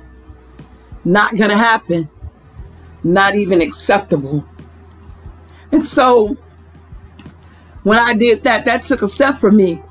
Not 1.03 1.35
gonna 1.35 1.57
happen. 1.57 2.09
Not 3.03 3.35
even 3.35 3.59
acceptable. 3.59 4.47
And 5.71 5.83
so 5.83 6.37
when 7.81 7.97
I 7.97 8.13
did 8.13 8.43
that, 8.43 8.65
that 8.65 8.83
took 8.83 9.01
a 9.01 9.07
step 9.07 9.37
for 9.37 9.51
me. 9.51 9.81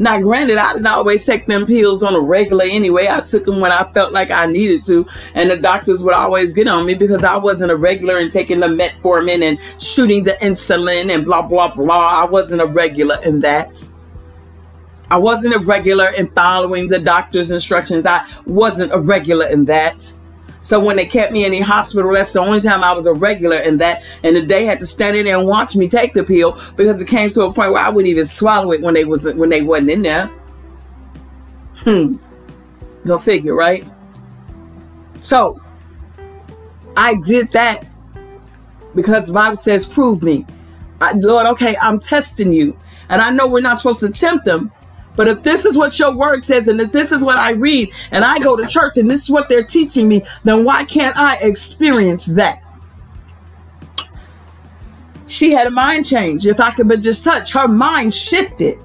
Now, 0.00 0.18
granted, 0.18 0.56
I 0.56 0.72
didn't 0.72 0.86
always 0.86 1.26
take 1.26 1.46
them 1.46 1.66
pills 1.66 2.02
on 2.02 2.14
a 2.14 2.20
regular 2.20 2.64
anyway. 2.64 3.06
I 3.06 3.20
took 3.20 3.44
them 3.44 3.60
when 3.60 3.70
I 3.70 3.84
felt 3.92 4.14
like 4.14 4.30
I 4.30 4.46
needed 4.46 4.82
to. 4.84 5.06
And 5.34 5.50
the 5.50 5.58
doctors 5.58 6.02
would 6.02 6.14
always 6.14 6.54
get 6.54 6.68
on 6.68 6.86
me 6.86 6.94
because 6.94 7.22
I 7.22 7.36
wasn't 7.36 7.70
a 7.70 7.76
regular 7.76 8.16
in 8.16 8.30
taking 8.30 8.60
the 8.60 8.66
metformin 8.66 9.42
and 9.42 9.58
shooting 9.78 10.24
the 10.24 10.38
insulin 10.40 11.14
and 11.14 11.26
blah, 11.26 11.42
blah, 11.42 11.74
blah. 11.74 12.22
I 12.22 12.24
wasn't 12.24 12.62
a 12.62 12.66
regular 12.66 13.22
in 13.22 13.40
that. 13.40 13.86
I 15.10 15.18
wasn't 15.18 15.54
a 15.54 15.58
regular 15.58 16.08
in 16.08 16.28
following 16.28 16.88
the 16.88 16.98
doctor's 16.98 17.50
instructions. 17.50 18.06
I 18.06 18.26
wasn't 18.46 18.94
a 18.94 18.98
regular 18.98 19.48
in 19.48 19.66
that. 19.66 20.14
So 20.62 20.78
when 20.78 20.96
they 20.96 21.06
kept 21.06 21.32
me 21.32 21.44
in 21.44 21.52
the 21.52 21.60
hospital, 21.60 22.12
that's 22.12 22.32
the 22.32 22.40
only 22.40 22.60
time 22.60 22.84
I 22.84 22.92
was 22.92 23.06
a 23.06 23.14
regular 23.14 23.58
in 23.58 23.78
that. 23.78 24.02
And 24.22 24.36
the 24.36 24.42
day 24.42 24.64
had 24.64 24.78
to 24.80 24.86
stand 24.86 25.16
in 25.16 25.24
there 25.24 25.38
and 25.38 25.46
watch 25.46 25.74
me 25.74 25.88
take 25.88 26.12
the 26.12 26.22
pill 26.22 26.60
because 26.76 27.00
it 27.00 27.08
came 27.08 27.30
to 27.30 27.42
a 27.42 27.52
point 27.52 27.72
where 27.72 27.82
I 27.82 27.88
wouldn't 27.88 28.10
even 28.10 28.26
swallow 28.26 28.72
it 28.72 28.82
when 28.82 28.94
they 28.94 29.04
was 29.04 29.24
when 29.24 29.48
they 29.48 29.62
wasn't 29.62 29.90
in 29.90 30.02
there. 30.02 30.26
Hmm. 31.76 32.16
Go 33.06 33.18
figure, 33.18 33.54
right? 33.54 33.86
So 35.22 35.60
I 36.96 37.14
did 37.14 37.50
that 37.52 37.86
because 38.94 39.28
the 39.28 39.32
Bible 39.32 39.56
says, 39.56 39.86
"Prove 39.86 40.22
me." 40.22 40.46
I, 41.00 41.12
Lord, 41.12 41.46
okay, 41.46 41.76
I'm 41.80 41.98
testing 41.98 42.52
you, 42.52 42.78
and 43.08 43.22
I 43.22 43.30
know 43.30 43.46
we're 43.46 43.62
not 43.62 43.78
supposed 43.78 44.00
to 44.00 44.10
tempt 44.10 44.44
them, 44.44 44.70
but 45.16 45.28
if 45.28 45.42
this 45.42 45.64
is 45.64 45.76
what 45.76 45.98
your 45.98 46.12
word 46.12 46.44
says, 46.44 46.68
and 46.68 46.80
if 46.80 46.92
this 46.92 47.12
is 47.12 47.22
what 47.22 47.36
I 47.36 47.50
read, 47.50 47.92
and 48.10 48.24
I 48.24 48.38
go 48.38 48.56
to 48.56 48.66
church, 48.66 48.96
and 48.96 49.10
this 49.10 49.22
is 49.22 49.30
what 49.30 49.48
they're 49.48 49.64
teaching 49.64 50.08
me, 50.08 50.22
then 50.44 50.64
why 50.64 50.84
can't 50.84 51.16
I 51.16 51.36
experience 51.36 52.26
that? 52.26 52.62
She 55.26 55.52
had 55.52 55.66
a 55.66 55.70
mind 55.70 56.06
change. 56.06 56.46
If 56.46 56.58
I 56.58 56.70
could 56.72 56.88
but 56.88 57.00
just 57.00 57.22
touch, 57.22 57.52
her 57.52 57.68
mind 57.68 58.14
shifted. 58.14 58.78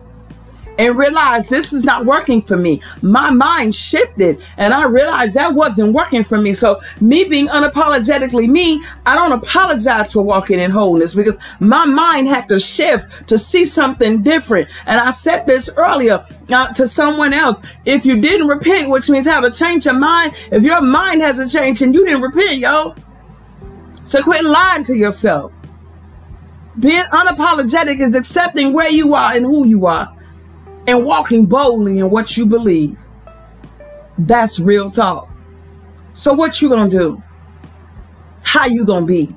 And 0.77 0.97
realized 0.97 1.49
this 1.49 1.73
is 1.73 1.83
not 1.83 2.05
working 2.05 2.41
for 2.41 2.57
me. 2.57 2.81
My 3.01 3.29
mind 3.29 3.75
shifted 3.75 4.41
and 4.57 4.73
I 4.73 4.85
realized 4.85 5.35
that 5.35 5.53
wasn't 5.53 5.93
working 5.93 6.23
for 6.23 6.37
me. 6.37 6.53
So, 6.53 6.81
me 6.99 7.23
being 7.23 7.47
unapologetically 7.47 8.49
me, 8.49 8.83
I 9.05 9.15
don't 9.15 9.31
apologize 9.31 10.13
for 10.13 10.21
walking 10.21 10.59
in 10.59 10.71
wholeness 10.71 11.15
because 11.15 11.37
my 11.59 11.85
mind 11.85 12.27
had 12.27 12.49
to 12.49 12.59
shift 12.59 13.27
to 13.29 13.37
see 13.37 13.65
something 13.65 14.23
different. 14.23 14.69
And 14.85 14.99
I 14.99 15.11
said 15.11 15.45
this 15.45 15.69
earlier 15.77 16.25
uh, 16.51 16.67
to 16.73 16.87
someone 16.87 17.33
else. 17.33 17.59
If 17.85 18.05
you 18.05 18.19
didn't 18.19 18.47
repent, 18.47 18.89
which 18.89 19.09
means 19.09 19.25
have 19.25 19.43
a 19.43 19.51
change 19.51 19.87
of 19.87 19.95
mind, 19.95 20.33
if 20.51 20.63
your 20.63 20.81
mind 20.81 21.21
hasn't 21.21 21.51
changed 21.51 21.81
and 21.81 21.93
you 21.93 22.05
didn't 22.05 22.21
repent, 22.21 22.59
yo, 22.59 22.95
so 24.03 24.21
quit 24.21 24.43
lying 24.43 24.83
to 24.85 24.95
yourself. 24.95 25.51
Being 26.79 27.03
unapologetic 27.03 28.05
is 28.05 28.15
accepting 28.15 28.73
where 28.73 28.89
you 28.89 29.13
are 29.13 29.33
and 29.33 29.45
who 29.45 29.65
you 29.65 29.85
are 29.85 30.13
and 30.87 31.03
walking 31.03 31.45
boldly 31.45 31.99
in 31.99 32.09
what 32.09 32.37
you 32.37 32.45
believe. 32.45 32.97
That's 34.17 34.59
real 34.59 34.89
talk. 34.89 35.29
So 36.13 36.33
what 36.33 36.61
you 36.61 36.69
to 36.69 36.97
do? 36.97 37.23
How 38.43 38.65
you 38.65 38.85
to 38.85 39.01
be? 39.01 39.35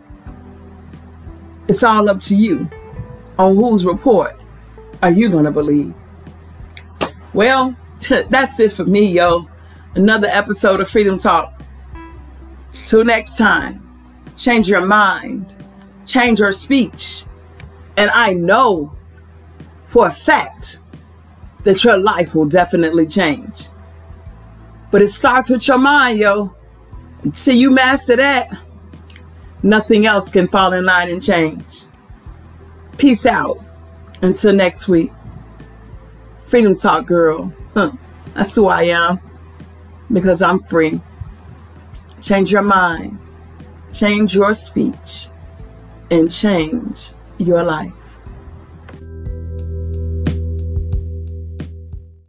It's 1.66 1.82
all 1.82 2.08
up 2.08 2.20
to 2.20 2.36
you 2.36 2.68
on 3.38 3.56
whose 3.56 3.84
report 3.84 4.40
are 5.02 5.10
you 5.10 5.28
to 5.44 5.50
believe. 5.50 5.94
Well, 7.32 7.76
that's 8.30 8.60
it 8.60 8.72
for 8.72 8.84
me, 8.84 9.12
yo. 9.12 9.48
Another 9.94 10.28
episode 10.28 10.80
of 10.80 10.88
Freedom 10.88 11.18
Talk. 11.18 11.60
Till 12.72 13.04
next 13.04 13.36
time, 13.38 13.84
change 14.36 14.68
your 14.68 14.86
mind, 14.86 15.54
change 16.06 16.38
your 16.40 16.52
speech. 16.52 17.24
And 17.96 18.10
I 18.10 18.32
know 18.32 18.96
for 19.84 20.06
a 20.08 20.12
fact 20.12 20.80
that 21.68 21.84
your 21.84 21.98
life 21.98 22.34
will 22.34 22.46
definitely 22.46 23.06
change. 23.06 23.68
But 24.90 25.02
it 25.02 25.10
starts 25.10 25.50
with 25.50 25.68
your 25.68 25.76
mind, 25.76 26.18
yo. 26.18 26.56
Until 27.24 27.56
you 27.56 27.70
master 27.70 28.16
that, 28.16 28.48
nothing 29.62 30.06
else 30.06 30.30
can 30.30 30.48
fall 30.48 30.72
in 30.72 30.86
line 30.86 31.10
and 31.10 31.22
change. 31.22 31.84
Peace 32.96 33.26
out. 33.26 33.62
Until 34.22 34.54
next 34.54 34.88
week. 34.88 35.12
Freedom 36.40 36.74
Talk 36.74 37.04
Girl. 37.04 37.52
That's 37.74 38.54
who 38.54 38.68
I 38.68 38.84
am. 38.84 39.20
Because 40.10 40.40
I'm 40.40 40.60
free. 40.60 40.98
Change 42.22 42.50
your 42.50 42.62
mind. 42.62 43.18
Change 43.92 44.34
your 44.34 44.54
speech. 44.54 45.28
And 46.10 46.32
change 46.32 47.10
your 47.36 47.62
life. 47.62 47.92